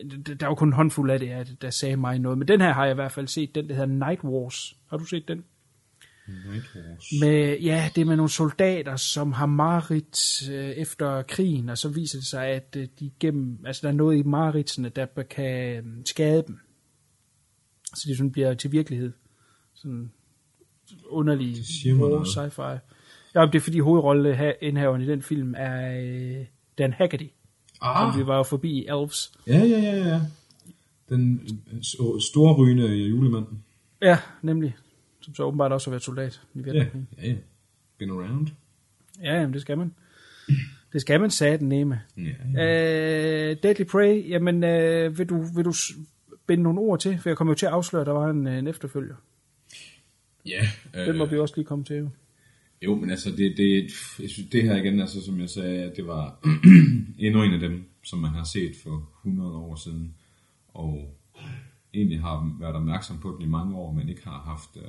[0.00, 2.72] der er jo kun en håndfuld af det, der sagde mig noget, men den her
[2.72, 4.76] har jeg i hvert fald set, den der hedder Night Wars.
[4.90, 5.44] Har du set den?
[7.20, 11.88] Med, ja, det er med nogle soldater, som har mareridt øh, efter krigen, og så
[11.88, 15.76] viser det sig, at øh, de gennem, altså der er noget i mareridtsene, der kan
[15.76, 16.58] øh, skade dem.
[17.94, 19.12] Så det sådan bliver til virkelighed.
[19.74, 20.10] Sådan
[21.06, 21.56] underlig
[21.98, 22.78] horror sci-fi.
[23.34, 26.46] Ja, det er fordi hovedrolleindhaveren i den film er øh,
[26.78, 27.26] Dan Haggerty.
[27.80, 28.08] Ah.
[28.08, 29.32] Om vi var forbi Elves.
[29.46, 30.20] Ja, ja, ja, ja.
[31.08, 31.82] Den øh,
[32.20, 33.46] store rygende julemand.
[34.02, 34.76] Ja, nemlig.
[35.24, 37.06] Som så åbenbart også har været soldat i Vietnam.
[37.22, 37.34] ja, ja.
[37.98, 38.48] Been around.
[39.22, 39.94] Ja, jamen, det skal man.
[40.92, 42.00] Det skal man, sagde den nemme.
[42.16, 42.22] Ja,
[42.54, 43.50] ja.
[43.50, 45.72] Øh, Deadly Prey, jamen, øh, vil, du, vil du
[46.46, 47.18] binde nogle ord til?
[47.18, 49.14] For jeg kommer jo til at afsløre, at der var en, øh, en efterfølger.
[50.46, 50.68] ja
[51.06, 51.96] Den må vi også lige komme til.
[51.96, 52.08] jo.
[52.82, 53.82] Jo, men altså, det, det,
[54.20, 56.38] jeg synes, det her igen, altså, som jeg sagde, det var
[57.18, 60.14] endnu en af dem, som man har set for 100 år siden,
[60.68, 61.14] og
[61.94, 64.82] egentlig har været opmærksom på den i mange år, men ikke har haft, øh,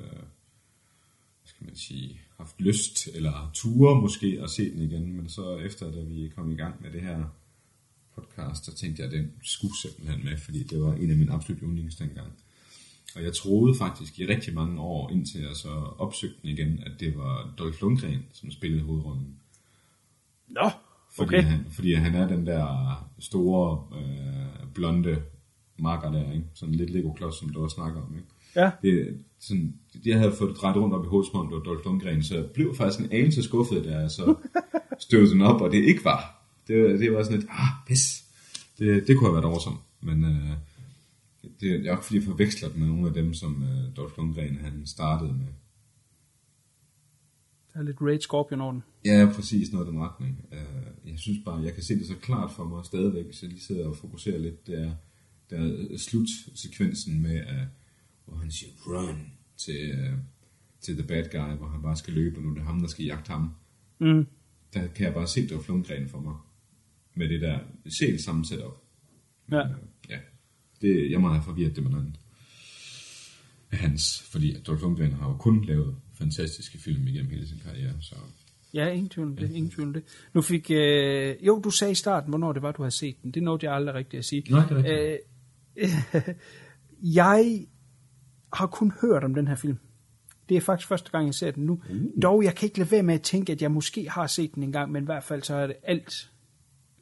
[1.41, 5.57] hvad skal man sige, haft lyst eller ture måske at se den igen, men så
[5.57, 7.23] efter, da vi kom i gang med det her
[8.15, 11.31] podcast, så tænkte jeg, at den skulle simpelthen med, fordi det var en af mine
[11.31, 12.31] absolut yndlings dengang.
[13.15, 16.91] Og jeg troede faktisk i rigtig mange år, indtil jeg så opsøgte den igen, at
[16.99, 19.35] det var Dolph Lundgren, som spillede hovedrollen.
[20.47, 20.69] Nå,
[21.15, 21.43] Fordi, okay.
[21.43, 25.21] han, fordi han er den der store, øh, blonde
[25.79, 26.45] marker der, ikke?
[26.53, 28.27] Sådan lidt Lego-klods, som du også snakker om, ikke?
[28.55, 31.55] Ja, Det, sådan, jeg havde fået det drejet rundt op i hovedet, som om det
[31.57, 34.35] var Dolph Lundgren, så jeg blev faktisk en anelse skuffet, da jeg så
[34.99, 36.47] støvede den op, og det ikke var.
[36.67, 38.23] Det, det var sådan lidt, ah, pis.
[38.79, 40.49] Det, det kunne have været oversom, men øh,
[41.59, 44.57] det, jeg er fordi, jeg forveksler det med nogle af dem, som øh, Dolph Lundgren
[44.57, 45.47] han startede med.
[47.73, 48.83] der er lidt Raid Scorpion over den.
[49.05, 50.45] Ja, præcis noget i den retning.
[50.51, 53.49] Øh, Jeg synes bare, jeg kan se det så klart for mig stadigvæk, hvis jeg
[53.49, 54.91] lige sidder og fokuserer lidt, det er,
[55.49, 57.67] der er slutsekvensen med, at,
[58.25, 60.13] hvor han siger run til, øh,
[60.81, 62.87] til The Bad Guy, hvor han bare skal løbe, og nu er det ham, der
[62.87, 63.49] skal jagte ham.
[63.99, 64.27] Mm.
[64.73, 66.35] Der kan jeg bare se, det var Lundgren for mig.
[67.15, 67.59] Med det der
[67.99, 68.81] selv samme setup.
[69.51, 69.67] Ja.
[69.67, 69.75] Øh,
[70.09, 70.19] Ja,
[70.81, 72.19] det, jeg må have forvirret det med noget.
[73.71, 77.93] Af Hans, fordi Dolph Lundgren har jo kun lavet fantastiske film igennem hele sin karriere,
[78.01, 78.15] så
[78.73, 79.51] Ja, ingen tvivl om det.
[79.51, 80.03] Ingen tvivl om det.
[80.33, 80.71] Nu fik...
[80.71, 83.31] Øh, jo, du sagde i starten, hvornår det var, du havde set den.
[83.31, 84.43] Det nåede jeg aldrig rigtigt at sige.
[84.49, 84.99] Nej, det er rigtigt.
[84.99, 85.17] Øh,
[87.21, 87.67] jeg
[88.53, 89.77] har kun hørt om den her film.
[90.49, 91.81] Det er faktisk første gang, jeg ser den nu.
[91.89, 92.21] Uh.
[92.21, 94.63] Dog, jeg kan ikke lade være med at tænke, at jeg måske har set den
[94.63, 96.31] en gang, men i hvert fald så er det alt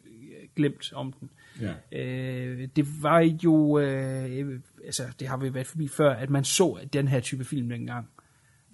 [0.05, 1.29] øh, glemt om den.
[1.62, 1.99] Ja.
[1.99, 6.88] Øh, det var jo, øh, altså det har vi været forbi før, at man så
[6.93, 8.09] den her type film dengang.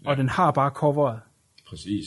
[0.03, 0.09] Ja.
[0.09, 1.19] Og den har bare coveret.
[1.67, 2.05] præcis.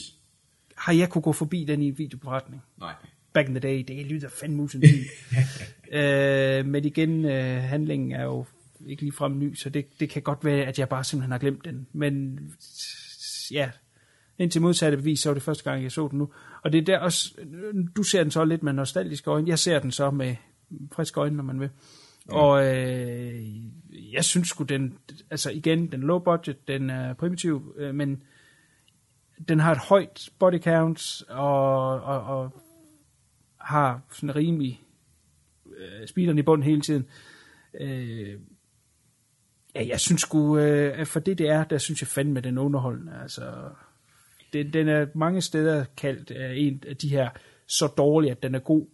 [0.77, 2.63] Har jeg kunne gå forbi den i en videoberetning?
[2.79, 2.93] Nej.
[3.33, 5.09] Back in the day, det lyder fandme usandsynligt.
[5.97, 8.45] øh, men igen, øh, handlingen er jo
[8.87, 11.39] ikke lige frem ny, så det, det kan godt være, at jeg bare simpelthen har
[11.39, 11.87] glemt den.
[11.93, 12.39] Men
[13.51, 13.69] ja,
[14.37, 16.29] indtil modsatte bevis, så var det første gang, jeg så den nu.
[16.63, 17.33] Og det er der også,
[17.95, 20.35] du ser den så lidt med nostalgiske øjne, jeg ser den så med
[20.91, 21.69] friske øjne, når man vil.
[22.29, 22.37] Ja.
[22.37, 23.43] Og øh,
[24.13, 24.97] jeg synes sgu, den,
[25.29, 28.23] altså igen, den low budget, den er primitiv, øh, men
[29.47, 32.62] den har et højt body count, og, og, og
[33.63, 34.81] har sådan rimelig
[35.77, 37.05] øh, speederen i bund hele tiden.
[37.81, 38.29] Øh,
[39.75, 42.57] ja, jeg synes sgu, øh, at for det det er, der synes jeg fandme, den
[42.57, 43.11] er underholdende.
[43.21, 43.51] Altså,
[44.53, 47.29] den, den er mange steder kaldt øh, en af de her
[47.67, 48.85] så dårlig, at den er god.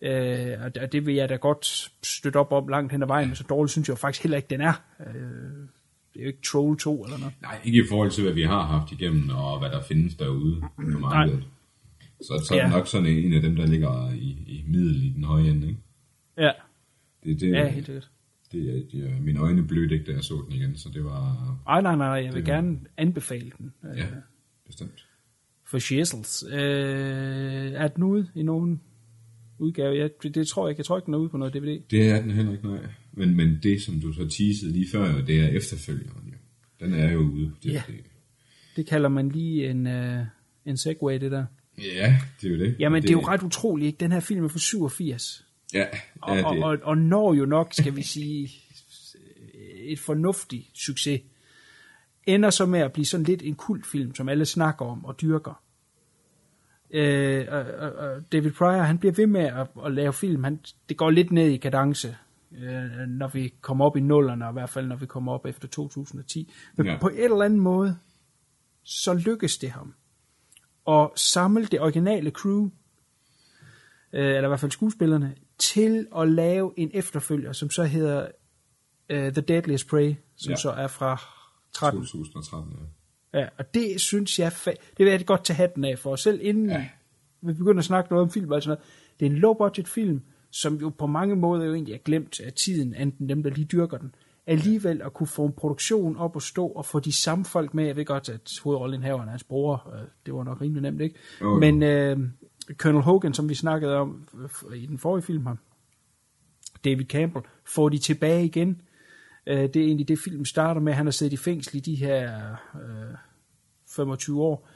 [0.00, 1.66] Øh, og det- vil jeg da godt
[2.02, 4.36] støtte op om langt hen ad vejen, men så dårlig synes jeg jo faktisk heller
[4.36, 4.72] ikke, den er.
[5.00, 5.14] Øh,
[6.14, 7.34] det er jo ikke Troll 2 eller noget.
[7.42, 10.60] Nej, ikke i forhold til, hvad vi har haft igennem, og hvad der findes derude
[10.92, 11.44] på markedet.
[12.20, 12.68] Så, så er Ja.
[12.68, 15.68] nok sådan en af dem, der ligger i, i middel i den høje ende.
[15.68, 15.80] Ikke?
[16.38, 16.50] Ja,
[17.24, 18.10] Det, det, ja helt sikkert.
[18.52, 21.58] det, det, det, mine øjne blødte ikke, da jeg så den igen, så det var
[21.68, 23.72] Ej, nej, nej, jeg vil er- gerne anbefale den.
[23.90, 24.06] Øh, ja,
[24.66, 25.06] bestemt.
[25.64, 26.44] for shizzles.
[26.52, 26.58] Øh,
[27.72, 28.80] er den ude i nogen
[29.58, 29.96] udgave?
[29.98, 30.80] Jeg, det, det tror jeg ikke.
[30.80, 31.80] Jeg tror ikke, den er ude på noget DVD.
[31.90, 32.86] Det er den heller ikke, nej.
[33.12, 36.28] Men, men det, som du så teasede lige før, det er efterfølgeren.
[36.32, 36.36] Jo.
[36.86, 37.82] Den er jo ude på Ja.
[37.88, 37.98] DVD.
[38.76, 40.24] Det kalder man lige en, øh,
[40.66, 41.44] en segway, det der.
[41.78, 42.76] Ja, det er jo det.
[42.78, 43.98] Jamen, det, det er jo ret utroligt, ikke?
[44.00, 45.46] Den her film er fra 87.
[45.74, 45.84] Ja,
[46.22, 48.50] Og, ja og, det, og, og når jo nok, skal vi sige,
[49.92, 51.20] et fornuftigt succes.
[52.26, 55.62] Ender så med at blive sådan lidt en kultfilm, som alle snakker om og dyrker.
[56.90, 60.44] Øh, og, og, og David Pryor, han bliver ved med at, at lave film.
[60.44, 62.16] Han, det går lidt ned i kadence,
[62.58, 65.46] øh, når vi kommer op i nullerne, og i hvert fald når vi kommer op
[65.46, 66.52] efter 2010.
[66.76, 66.98] Men Ja.
[67.00, 67.96] på en eller anden måde,
[68.82, 69.94] så lykkes det ham
[70.88, 72.64] at samle det originale crew,
[74.12, 78.26] øh, eller i hvert fald skuespillerne, til at lave en efterfølger, som så hedder
[79.12, 80.56] uh, The Deadliest Prey, som Ja.
[80.56, 81.20] så er fra
[81.72, 82.00] 13.
[82.00, 82.72] 2013,
[83.32, 83.38] ja.
[83.40, 86.16] Ja, og det synes jeg, fa- det vil jeg godt tage hatten af for.
[86.16, 86.88] Selv inden ja.
[87.42, 88.84] vi begynder at snakke noget om film og sådan noget,
[89.20, 90.20] det er en low-budget film,
[90.50, 93.64] som jo på mange måder jo egentlig er glemt af tiden, enten dem, der lige
[93.64, 94.14] dyrker den.
[94.46, 97.86] Alligevel at kunne få en produktion op og stå, og få de samme folk med.
[97.86, 99.92] Jeg ved godt, at hovedrollen her er hans bror.
[99.94, 101.18] øh, Det var nok rimelig nemt, ikke?
[101.40, 101.58] Jo.
[101.58, 102.18] Men, øh,
[102.76, 104.28] Colonel Hogan, som vi snakkede om
[104.74, 105.54] i den forrige film her,
[106.84, 108.80] David Campbell, får de tilbage igen.
[109.46, 110.92] Øh, det er egentlig det, film starter med.
[110.92, 113.16] Han har siddet i fængsel i de her øh,
[113.96, 114.68] 25 år.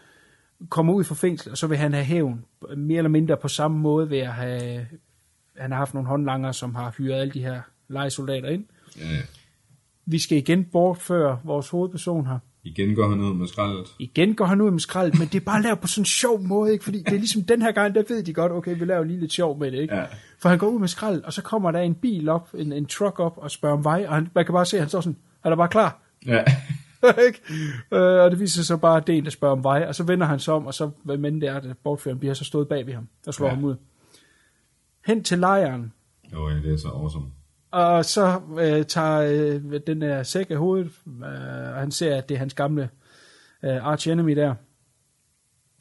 [0.68, 2.44] Kommer ud fra fængsel, og så vil han have hævn.
[2.76, 4.86] Mere eller mindre på samme måde ved at have...
[5.56, 8.64] Han har haft nogle håndlanger, som har hyret alle de her legesoldater ind.
[8.98, 9.20] Ja, ja.
[10.10, 12.38] Vi skal igen bortføre vores hovedperson her.
[12.64, 13.86] Igen går han ud med skraldet.
[13.98, 16.40] Igen går han ud med skrald, men det er bare lavet på sådan en sjov
[16.40, 16.84] måde, ikke?
[16.84, 19.20] Fordi det er ligesom den her gang, der ved de godt, okay, vi laver lige
[19.20, 19.94] lidt sjov med det, ikke?
[19.94, 20.04] Ja.
[20.38, 22.86] For han går ud med skrald, og så kommer der en bil op, en, en
[22.86, 25.00] truck op, og spørger om vej, og han, man kan bare se, at han står
[25.00, 26.02] sådan, er der bare klar?
[26.26, 26.44] Ja.
[27.26, 27.40] ikke?
[27.92, 29.94] Øh, og det viser sig bare, at det er en, der spørger om vej, og
[29.94, 32.44] så vender han sig om, og så, hvad men det er, at bortføreren bliver så
[32.44, 33.54] stået bag ved ham, og slår ja.
[33.54, 33.74] ham ud.
[35.06, 35.92] Hen til lejren,
[36.32, 37.26] Jo, ja, det er så awesome.
[37.70, 42.28] Og så øh, tager øh, den der sæk af hovedet, øh, og han ser, at
[42.28, 42.90] det er hans gamle
[43.64, 44.54] øh, arch enemy der.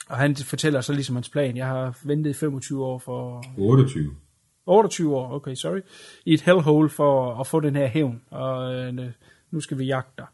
[0.10, 1.58] Og han fortæller så ligesom hans plan.
[1.58, 3.43] Jeg har ventet i 25 år for...
[3.58, 4.15] 28.
[4.65, 5.82] 28 år, okay, sorry.
[6.25, 8.21] I et hellhole for at få den her hævn.
[8.30, 9.12] Og øh,
[9.52, 10.28] nu skal vi jagte dig.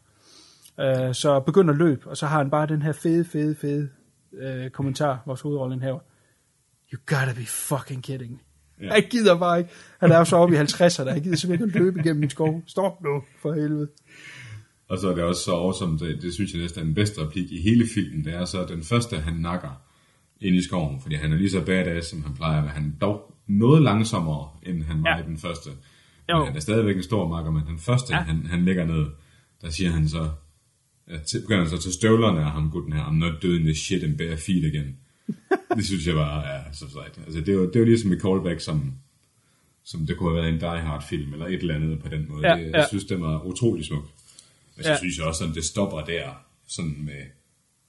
[0.80, 3.88] Øh, så begynder løb, og så har han bare den her fede, fede, fede
[4.32, 5.92] øh, kommentar, vores hovedrolle her.
[6.92, 8.32] You gotta be fucking kidding.
[8.32, 8.45] Ja.
[8.80, 8.92] Ja.
[8.94, 9.70] Jeg gider bare ikke.
[10.00, 11.08] Han er jo så oppe i 50'erne.
[11.10, 12.62] Jeg gider simpelthen ikke at løbe igennem min skov.
[12.66, 13.88] Stop nu, for helvede.
[14.88, 17.20] Og så er det også så awesome, det, det synes jeg næsten er den bedste
[17.20, 19.82] replik i hele filmen, det er så den første, han nakker
[20.40, 22.72] ind i skoven, fordi han er lige så badass, som han plejer at være.
[22.72, 25.22] Han er dog noget langsommere, end han var Ja.
[25.22, 25.70] i den første.
[26.30, 26.38] Jo.
[26.38, 28.20] Men han er stadigvæk en stor makker, men den første, ja.
[28.22, 29.06] Han, han ligger ned,
[29.62, 30.28] der siger han så,
[31.10, 33.78] ja, til, begynder han så til støvlerne af ham, gutten her, I'm not doing this
[33.78, 34.96] shit in bare feet again.
[35.76, 37.18] Det synes jeg bare er så sejt.
[37.26, 38.92] Altså, det jo, det jo ligesom et callback, som,
[39.84, 42.26] som det kunne have været en Die Hard film, eller et eller andet på den
[42.28, 42.48] måde.
[42.48, 42.86] Ja, det, jeg ja.
[42.88, 44.10] synes, det var utrolig smukt.
[44.76, 44.98] Og så ja.
[44.98, 46.30] Synes jeg også, at det stopper der,
[46.66, 47.22] sådan med,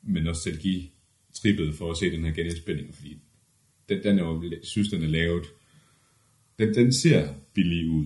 [0.01, 0.91] med nostalgi
[1.33, 3.17] trippet for at se den her genindspilning, fordi
[3.89, 5.45] den, den er jo, jeg synes, den er lavet,
[6.59, 8.05] den, den ser billig ud.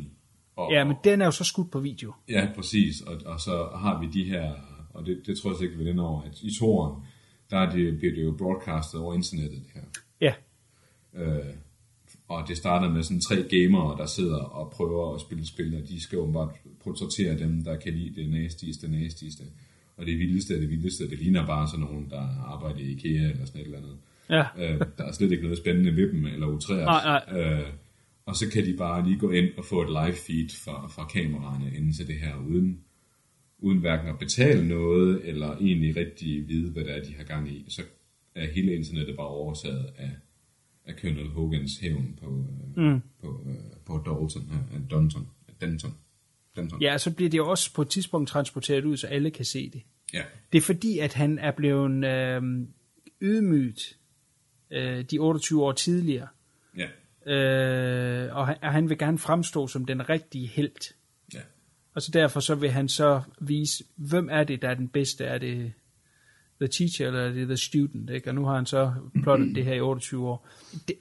[0.56, 2.13] Og, Ja, men den er jo så skudt på video.
[2.30, 3.02] Ja, præcis.
[3.02, 4.54] Og, og så har vi de her,
[4.94, 7.04] og det, det tror jeg sikkert ved den over, at i toren,
[7.52, 9.82] der er det, bliver det jo broadcastet over internettet, det her.
[10.22, 10.34] Ja,
[11.14, 11.54] Øh,
[12.28, 15.90] og det starter med sådan tre gamere, der sidder og prøver at spille spil, og
[15.90, 16.50] de skal bare
[16.84, 19.44] portrættere dem, der kan lide det næstigste, næstigste.
[19.98, 22.22] Og det vildeste det vildeste, det ligner bare sådan nogen, der
[22.54, 23.98] arbejder i IKEA eller sådan et eller andet.
[24.30, 24.74] ja.
[24.74, 26.86] Øh, der er slet ikke noget spændende ved dem, eller utræret.
[26.86, 27.68] Nej, Øh,
[28.26, 31.08] og så kan de bare lige gå ind og få et live feed fra, fra
[31.08, 32.80] kameraerne inden til det her, uden,
[33.62, 37.50] uden hverken at betale noget, eller egentlig rigtig vide, hvad det er, de har gang
[37.50, 37.65] i.
[37.67, 37.82] Så
[38.36, 40.12] er hele internettet bare overtaget af,
[40.86, 42.45] af Colonel Hogans hævn på,
[42.78, 43.02] øh, mm.
[43.21, 45.28] på, øh, på Dalton, her, øh, Dunton,
[45.62, 45.93] Denton.
[46.56, 46.82] Denton.
[46.82, 49.82] ja, så bliver det også på et tidspunkt transporteret ud, så alle kan se det.
[50.13, 50.24] ja.
[50.52, 52.41] Det er fordi, at han er blevet øh,
[53.21, 53.97] ydmygt
[54.71, 56.28] øh, de 28 år tidligere.
[56.78, 56.88] Ja.
[57.34, 60.95] Øh, og han, og han vil gerne fremstå som den rigtige helt.
[61.94, 65.26] Og så derfor så vil han så vise, hvem er det, der er den bedste?
[65.26, 65.74] Er det
[66.62, 68.10] the teacher, eller er det the student?
[68.10, 68.30] Ikke?
[68.30, 70.48] Og nu har han så plottet det her i 28 år.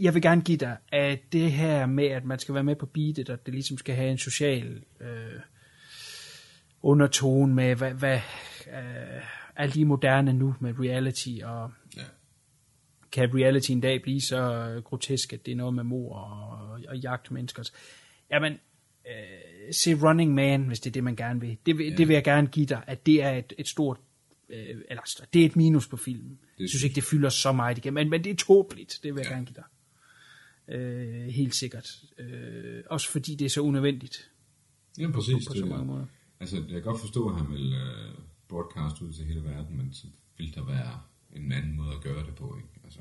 [0.00, 2.86] Jeg vil gerne give dig, at det her med, at man skal være med på
[2.86, 5.40] beatet, og det ligesom skal have en social øh,
[6.82, 8.16] undertone med, hvad, hvad
[8.66, 9.22] øh,
[9.56, 12.02] er lige moderne nu med reality, og Ja.
[13.12, 16.98] kan reality en dag blive så grotesk, at det er noget med mor og, og
[16.98, 17.70] jagt mennesker.
[18.30, 18.52] Jamen,
[19.06, 21.56] øh, se Running Man, hvis det er det, man gerne vil.
[21.66, 21.96] Det, vil- Ja.
[21.96, 23.98] det vil jeg gerne give dig, at det er et, et stort,
[24.48, 25.02] øh, eller
[25.32, 26.38] det er et minus på filmen.
[26.58, 29.20] Jeg synes ikke, det fylder så meget igen, men, men det er tåbeligt, det vil
[29.20, 29.34] jeg Ja.
[29.34, 29.64] gerne give dig.
[30.68, 31.88] Øh, helt sikkert.
[32.18, 34.30] Øh, også fordi det er så unødvendigt
[34.98, 35.46] Ja, præcis.
[35.48, 35.86] på det så mange det.
[35.86, 36.06] måder.
[36.40, 39.92] Altså, jeg kan godt forstå, at han vil uh, broadcast ud til hele verden, men
[39.92, 40.06] så
[40.38, 41.00] vil der være
[41.36, 42.68] en anden måde at gøre det på, ikke?
[42.84, 43.00] Altså,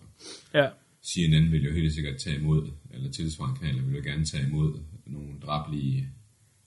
[0.53, 0.69] Ja,
[1.05, 4.79] CNN vil jo helt sikkert tage imod, eller tilsvarende kanaler vil jo gerne tage imod
[5.05, 6.09] nogle drablige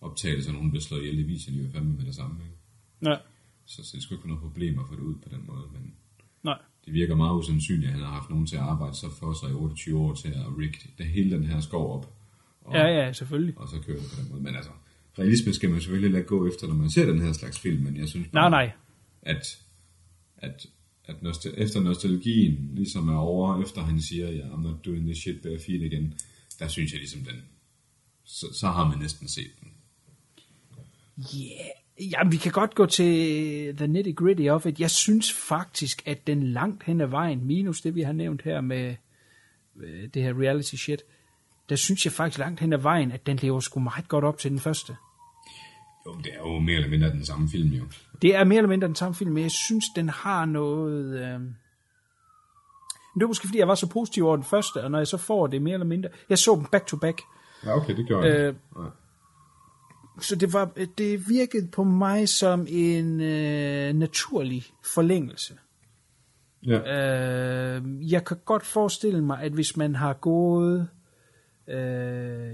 [0.03, 2.57] optagelser, nogen bliver slået ihjel i viser, de jo fandme med det samme, ikke?
[3.01, 3.19] nej,
[3.65, 5.63] Så, så det skulle ikke være noget problem at få det ud på den måde,
[5.73, 5.95] men
[6.43, 6.59] nej.
[6.85, 9.51] det virker meget usandsynligt, at han har haft nogen til at arbejde så for sig
[9.51, 12.15] i 28 år til at rig det hele den her skov op.
[12.61, 13.59] Og, Ja, ja, selvfølgelig.
[13.59, 14.43] og så køre det på den måde.
[14.43, 14.71] Men altså,
[15.19, 17.97] realisme skal man selvfølgelig lade gå efter, når man ser den her slags film, men
[17.97, 18.73] jeg synes Nej, bare, nej.
[19.23, 19.59] at,
[20.37, 20.67] at,
[21.05, 25.19] at nostal- efter nostalgien ligesom er over, efter han siger, ja, I'm not doing this
[25.19, 26.15] shit bare feet igen,
[26.59, 27.43] der synes jeg ligesom den,
[28.25, 29.72] så, så har man næsten set den.
[31.19, 32.11] Yeah.
[32.13, 34.81] Jamen, vi kan godt gå til the nitty gritty of it.
[34.81, 38.61] Jeg synes faktisk, at den langt hen ad vejen, minus det, vi har nævnt her
[38.61, 38.95] med
[39.83, 41.03] øh, det her reality shit,
[41.69, 44.39] der synes jeg faktisk langt hen ad vejen, at den lever sgu meget godt op
[44.39, 44.97] til den første.
[46.07, 47.85] Jo, det er jo mere eller mindre den samme film, jo.
[48.23, 51.21] Det er mere eller mindre den samme film, men jeg synes, den har noget...
[51.21, 51.55] Øh, Men
[53.15, 55.17] det var måske fordi, jeg var så positiv over den første, og når jeg så
[55.17, 56.09] får det mere eller mindre...
[56.29, 57.23] Jeg så dem back to back,
[57.65, 58.37] Ja, okay, det gjorde jeg.
[58.37, 58.87] Øh, Nej.
[60.21, 65.55] Så det, var, det virkede på mig som en øh, naturlig forlængelse.
[66.67, 66.79] Ja.
[66.79, 70.89] Øh, jeg kan godt forestille mig, at hvis man har gået
[71.69, 72.53] øh,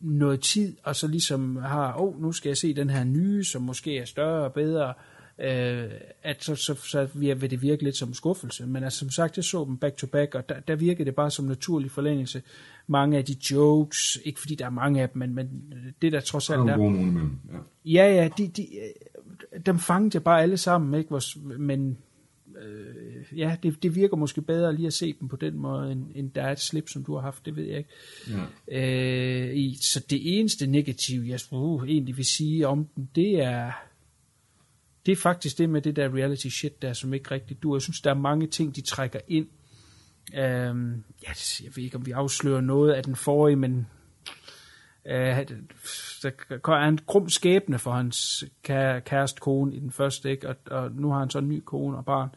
[0.00, 3.44] noget tid, og så ligesom har, åh, oh, nu skal jeg se den her nye,
[3.44, 4.94] som måske er større og bedre,
[5.38, 5.90] øh,
[6.22, 8.66] at så, så, så vil det virke lidt som skuffelse.
[8.66, 11.14] Men altså, som sagt, jeg så dem back to back, og der, der virkede det
[11.14, 12.42] bare som naturlig forlængelse.
[12.90, 16.20] Mange af de jokes, ikke fordi der er mange af dem, men, men det der
[16.20, 17.38] trods Der alt er er, nogle imellem.
[17.52, 17.58] Ja.
[17.84, 21.20] Ja, ja, de, de, øh, dem fangede jeg bare alle sammen, ikke?
[21.58, 21.98] Men
[22.62, 26.04] øh, ja, det, det virker måske bedre lige at se dem på den måde, end,
[26.14, 27.90] end der er et slip, som du har haft, det ved jeg ikke.
[28.68, 29.48] Ja.
[29.48, 33.72] Øh, i, så det eneste negativ, jeg uh, egentlig vil sige om den, det er,
[35.06, 37.74] det er faktisk det med det der reality shit der, som ikke rigtig du.
[37.74, 39.46] Jeg synes, der er mange ting, de trækker ind.
[40.34, 41.32] Øhm, ja,
[41.64, 43.86] jeg ved ikke, om vi afslører noget af den forrige, men
[45.06, 45.48] øh,
[46.22, 48.44] der er en krum skæbne for hans
[49.04, 50.48] kæreste kone i den første, ikke?
[50.48, 52.28] Og, og nu har han så en ny kone og barn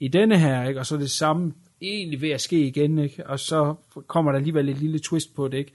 [0.00, 0.80] i denne her, ikke?
[0.80, 3.26] og så er det samme egentlig ved at ske igen, ikke?
[3.26, 3.74] og så
[4.06, 5.72] kommer der alligevel et lille twist på det, ikke?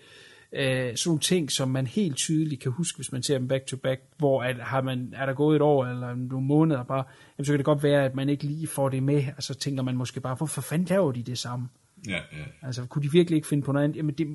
[0.53, 3.65] Øh, sådan nogle ting, som man helt tydeligt kan huske, hvis man ser dem back
[3.65, 7.03] to back, hvor at, har man, er der gået et år eller nogle måneder bare,
[7.37, 9.53] jamen, så kan det godt være, at man ikke lige får det med, og så
[9.53, 11.69] tænker man måske bare, hvorfor fanden laver de det samme?
[12.07, 12.43] Ja, ja.
[12.61, 13.97] Altså, kunne de virkelig ikke finde på noget andet?
[13.97, 14.27] Jamen, det,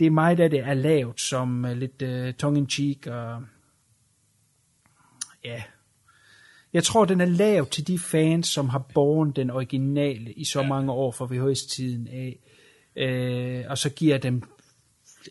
[0.00, 3.42] det er mig, der det er lavet som uh, lidt uh, tongue-in-cheek og...
[5.44, 5.62] Ja.
[6.72, 10.60] Jeg tror, den er lavet til de fans, som har borgen den originale i så
[10.60, 10.68] Ja.
[10.68, 12.38] mange år fra VHS-tiden af.
[13.00, 14.42] Uh, og så giver dem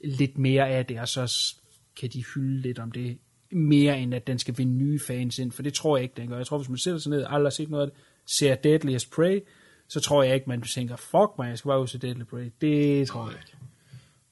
[0.03, 1.55] lidt mere af det, og så
[1.99, 3.17] kan de hylde lidt om det
[3.51, 6.29] mere end at den skal vinde nye fans ind, for det tror jeg ikke, den
[6.29, 6.37] gør.
[6.37, 7.99] Jeg tror, hvis man sætter sig ned og aldrig har set noget af det,
[8.37, 9.39] ser Deadliest Prey,
[9.87, 12.51] så tror jeg ikke, man tænker, fuck mig, jeg skal bare ud til Deadly Prey.
[12.61, 13.57] Det tror jeg ikke.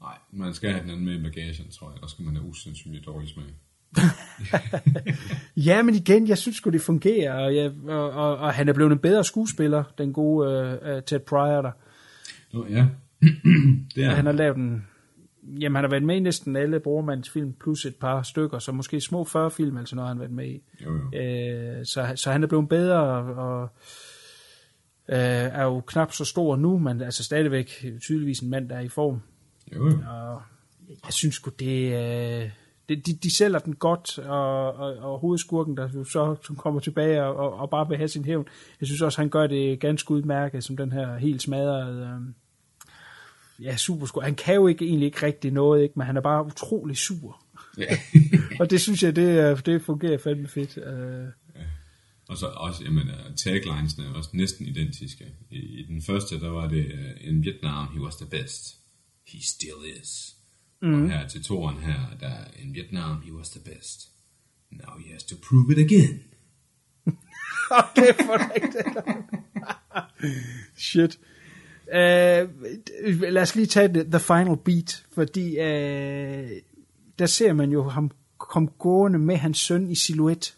[0.02, 2.02] Nej, man skal have den anden med i bagagen, tror jeg.
[2.02, 3.45] Der skal man have usandsynligt dårlig smag.
[5.58, 8.73] Ja, men igen, jeg synes sgu, det fungerer, og, jeg, og, og, og han er
[8.73, 11.71] blevet en bedre skuespiller, den gode uh, Ted Pryor der.
[12.54, 12.88] Nå, ja.
[13.95, 14.88] det er Han har lavet en...
[15.48, 18.72] Jamen, han har været med i næsten alle Bormands film, plus et par stykker, så
[18.72, 20.64] måske små 40 film, altså noget, han har været med i.
[20.86, 21.20] Jo, jo.
[21.20, 23.00] Øh, så, så han er blevet bedre,
[23.36, 23.70] og,
[25.10, 28.82] øh, er jo knap så stor nu, men altså stadigvæk tydeligvis en mand, der er
[28.82, 29.22] i form.
[29.76, 29.98] Jo, jo.
[30.08, 30.42] Og
[31.06, 32.50] jeg synes sgu, det, øh,
[32.90, 36.80] det de, de sælger den godt, og, og, og hovedskurken, der jo så som kommer
[36.80, 38.48] tilbage og, og, og bare vil have sin hævn.
[38.80, 42.02] Jeg synes også, han gør det ganske udmærket, som den her helt smadrede...
[42.02, 42.34] Øh,
[43.60, 44.22] ja, super skur.
[44.22, 45.94] Han kan jo ikke, egentlig ikke rigtig noget, ikke?
[45.98, 47.44] men han er bare utrolig sur.
[47.78, 47.98] Ja.
[48.60, 50.78] Og det synes jeg, det, det fungerer fandme fedt.
[50.78, 51.28] Øh,
[52.28, 55.26] Og så også, jamen, uh, taglinesene er også næsten identiske.
[55.50, 58.78] I, I den første, der var det, uh, in Vietnam, he was the best.
[59.28, 60.36] He still is.
[60.82, 61.04] Mm.
[61.04, 64.10] Og her til toren her, der er, in Vietnam, he was the best.
[64.72, 66.24] Now he has to prove it again.
[68.08, 68.88] er for rigtigt.
[70.88, 71.20] Shit.
[71.94, 76.50] Uh, lad os lige tage the, the final beat, fordi uh,
[77.20, 80.58] der ser man jo ham komme gående med hans søn i silhuet,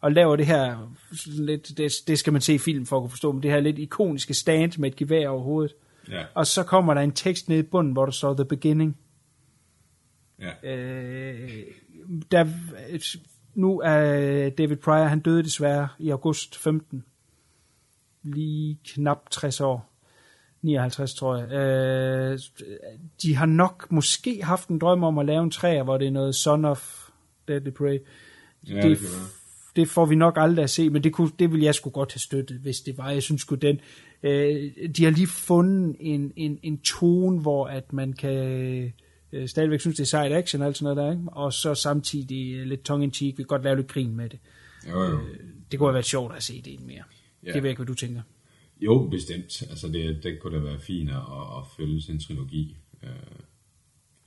[0.00, 0.92] og laver det her,
[1.26, 3.60] lidt, det, det skal man se i film for at kunne forstå, men det her
[3.60, 5.74] lidt ikoniske stand med et gevær over hovedet.
[6.08, 8.96] Ja, Og så kommer der en tekst nede i bunden, hvor der står The Beginning.
[10.40, 10.74] ja.
[10.74, 11.50] Øh,
[12.30, 12.46] der,
[13.54, 17.04] nu er David Pryor, han døde desværre i august 15.
[18.22, 19.89] Lige knap 60 år.
[20.62, 21.52] 59, tror jeg.
[21.52, 22.38] Øh,
[23.22, 26.10] de har nok måske haft en drøm om at lave en træer, hvor det er
[26.10, 27.08] noget Son of
[27.48, 27.98] Deadly Prey.
[28.68, 29.08] Ja, det, det
[29.76, 32.12] det får vi nok aldrig at se, men det, kunne, det ville jeg sgu godt
[32.12, 33.10] have støttet, hvis det var.
[33.10, 33.80] Jeg synes sgu den...
[34.22, 38.92] Øh, de har lige fundet en, en, en tone, hvor at man kan
[39.32, 41.32] øh, stadigvæk synes, det er sejt action og alt sådan noget der, ikke?
[41.32, 43.38] og så samtidig øh, lidt tongue-in-cheek.
[43.38, 44.38] Vi kan godt lave lidt grin med det.
[44.90, 45.18] Jo, jo.
[45.70, 47.02] Det kunne have været sjovt at se det en mere.
[47.42, 47.52] Ja.
[47.52, 48.20] Det ved jeg ikke, hvad du tænker.
[48.80, 49.62] Jo, bestemt.
[49.70, 52.76] Altså, det, det kunne da være fint at, at følge sin trilogi.
[53.02, 53.08] Øh,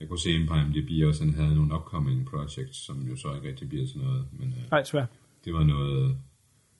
[0.00, 3.34] Jeg kunne se en på IMDb også, han havde nogle upcoming projects, som jo så
[3.34, 4.24] ikke rigtig bliver til noget.
[4.32, 5.08] Men øh, Nej, svært.
[5.44, 6.16] det var noget,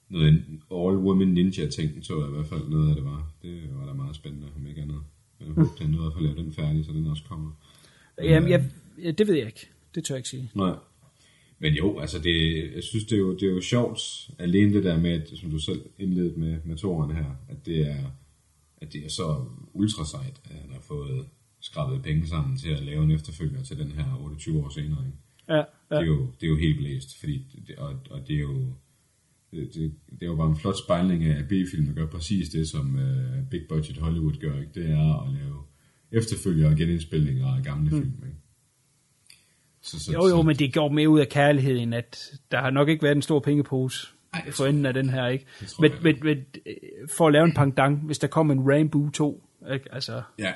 [0.09, 3.31] noget all-woman ninja-ting, så jeg i hvert fald noget af det var.
[3.41, 5.01] Det var da meget spændende, om ikke andet.
[5.39, 7.51] Jeg håber, han nåede at få lavet den færdig, så den også kommer.
[8.23, 8.69] Jamen, jeg,
[9.03, 9.67] ja, det ved jeg ikke.
[9.95, 10.51] Det tør jeg ikke sige.
[10.53, 10.75] Nej.
[11.59, 14.83] Men jo, altså det, jeg synes, det er, jo, det er jo sjovt, alene det
[14.83, 18.03] der med, at, som du selv indledte med, med toren her, at det er,
[18.77, 21.25] at det er så ultra sejt, at han har fået
[21.59, 25.05] skrabet penge sammen til at lave en efterfølger til den her 28 år senere.
[25.05, 25.17] Ikke?
[25.49, 26.05] Ja, Det, er ja.
[26.05, 28.73] jo, det er jo helt blæst, fordi det, og, og det er jo
[29.51, 32.67] det, det, det er jo bare en flot spejling af, at B-filmen gør præcis det,
[32.69, 34.59] som uh, Big Budget Hollywood gør.
[34.59, 34.71] Ikke?
[34.75, 35.63] Det er at lave
[36.11, 38.01] efterfølgere og genindspilninger af gamle mm.
[38.01, 38.23] film.
[38.25, 38.37] Ikke?
[39.85, 42.89] Så, så, Jo, jo, men det går mere ud af kærligheden, at der har nok
[42.89, 45.45] ikke været en stor pengepose Ej, for enden af den her, ikke?
[45.79, 46.75] Men, jeg men, men øh,
[47.17, 49.93] for at lave en pangdang, hvis der kom en Rainbow 2, ikke?
[49.93, 50.53] Altså, Ja,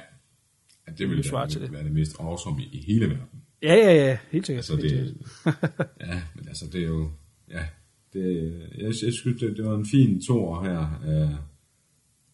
[0.88, 1.71] ja det ville være, det.
[1.71, 3.41] være det mest awesome i, i hele verden.
[3.63, 4.69] ja, ja, ja, helt sikkert.
[4.71, 5.17] Altså, det,
[6.07, 7.11] ja, men altså, det er jo,
[7.51, 7.65] ja,
[8.13, 11.36] det, jeg, jeg synes, det, det var en fin toer her, øh,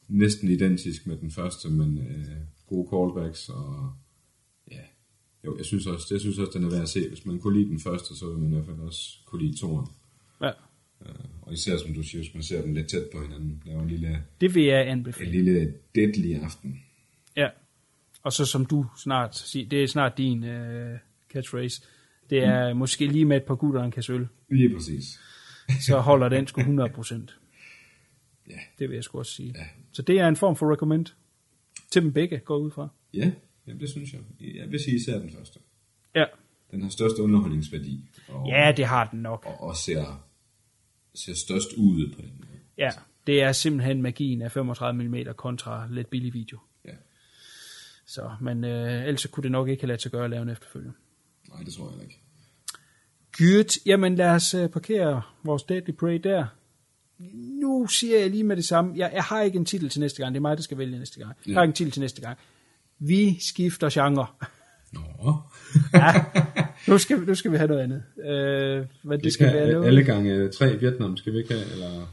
[0.08, 2.36] næsten identisk med den første, men øh,
[2.68, 3.94] gode callbacks, og
[5.46, 7.08] jo, jeg synes også, jeg synes også, den er værd at se.
[7.10, 9.58] Hvis man kunne lide den første, så vil man i hvert fald også kunne lide
[9.58, 9.88] toeren.
[10.42, 10.52] Ja,
[11.42, 13.88] Og især, som du siger, hvis man ser dem lidt tæt på hinanden, laver en
[13.90, 15.32] lille, det vil jeg en anbefale.
[15.32, 16.84] lille deadly aften.
[17.38, 17.50] Ja.
[18.24, 20.98] Og så som du snart siger, det er snart din uh,
[21.34, 21.82] catchphrase,
[22.30, 22.80] det er mm.
[22.80, 25.20] måske lige med et par gutter og en kasse øl, Lige præcis.
[25.88, 26.66] så holder den sgu 100%.
[28.50, 28.54] Ja.
[28.80, 29.54] Det vil jeg sgu også sige.
[29.58, 29.66] Ja.
[29.92, 31.06] Så det er en form for recommend
[31.92, 32.88] til dem begge, går ud fra.
[33.14, 33.32] Ja,
[33.68, 34.22] jamen, det synes jeg.
[34.56, 35.60] Jeg vil sige især den første.
[36.16, 36.26] Ja.
[36.72, 38.10] Den har størst underholdningsværdi.
[38.28, 39.46] Og, Ja, det har den nok.
[39.46, 40.26] og, og ser,
[41.16, 42.60] ser størst ud på den måde.
[42.78, 42.90] Ja,
[43.28, 46.60] det er simpelthen magien af 35 mm kontra lidt billig video.
[46.86, 46.92] Ja.
[48.06, 50.50] Så, men øh, ellers kunne det nok ikke have ladet sig gøre at lave en
[50.50, 50.92] efterfølger.
[51.50, 52.20] Nej, det tror jeg ikke.
[53.38, 53.82] Good.
[53.86, 56.46] Jamen lad os øh, parkere vores Deadly Prey der.
[57.62, 58.94] Nu siger jeg lige med det samme.
[58.98, 60.34] Jeg, jeg har ikke en titel til næste gang.
[60.34, 61.34] Det er mig, der skal vælge næste gang.
[61.48, 62.38] Jeg har ikke en titel til næste gang.
[63.00, 64.28] Vi skifter genre.
[64.94, 65.34] Nå.
[65.94, 66.14] Ja,
[66.88, 68.04] nu skal, nu skal vi have noget andet.
[68.26, 69.88] Øh, men det skal være noget.
[69.88, 72.12] Alle gange tre Vietnam skal vi ikke have, eller...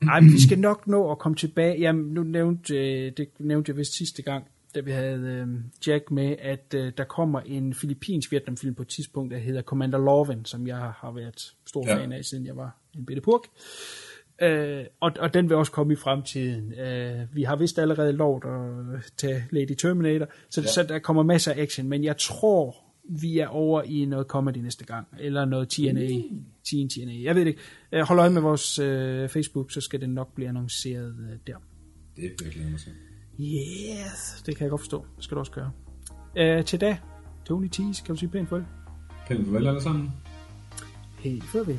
[0.00, 1.80] Nej, men vi skal nok nå at komme tilbage.
[1.80, 5.46] Jamen, nu nævnte, øh, det nævnte jeg vist sidste gang, da vi havde øh,
[5.86, 9.98] Jack med, at øh, der kommer en filippinsk Vietnamfilm på et tidspunkt, der hedder Commander
[9.98, 11.96] Lorven, som jeg har været stor Ja.
[11.96, 13.40] fan af, siden jeg var en bitte purk.
[13.42, 13.48] Øh,
[15.00, 16.72] og, og den vil også komme i fremtiden.
[16.72, 20.66] Øh, vi har vist allerede lov at tage Lady Terminator, så, ja.
[20.66, 22.76] så der kommer masser af action, men jeg tror,
[23.20, 26.08] vi er over i noget comedy næste gang, eller noget TNA,
[26.70, 27.60] Teen TNA, jeg ved det ikke.
[27.92, 31.56] Øh, hold øje med vores øh, Facebook, så skal det nok blive annonceret øh, der.
[32.16, 32.92] Det jeg glæde mig til.
[33.40, 35.06] Yes, det kan jeg godt forstå.
[35.16, 35.70] Det skal du også gøre.
[36.36, 36.98] Øh, til da,
[37.44, 38.66] Tony Tease, kan du sige pænt farvel?
[39.28, 40.10] Pænt farvel alle sammen.
[41.18, 41.78] Helt farvel.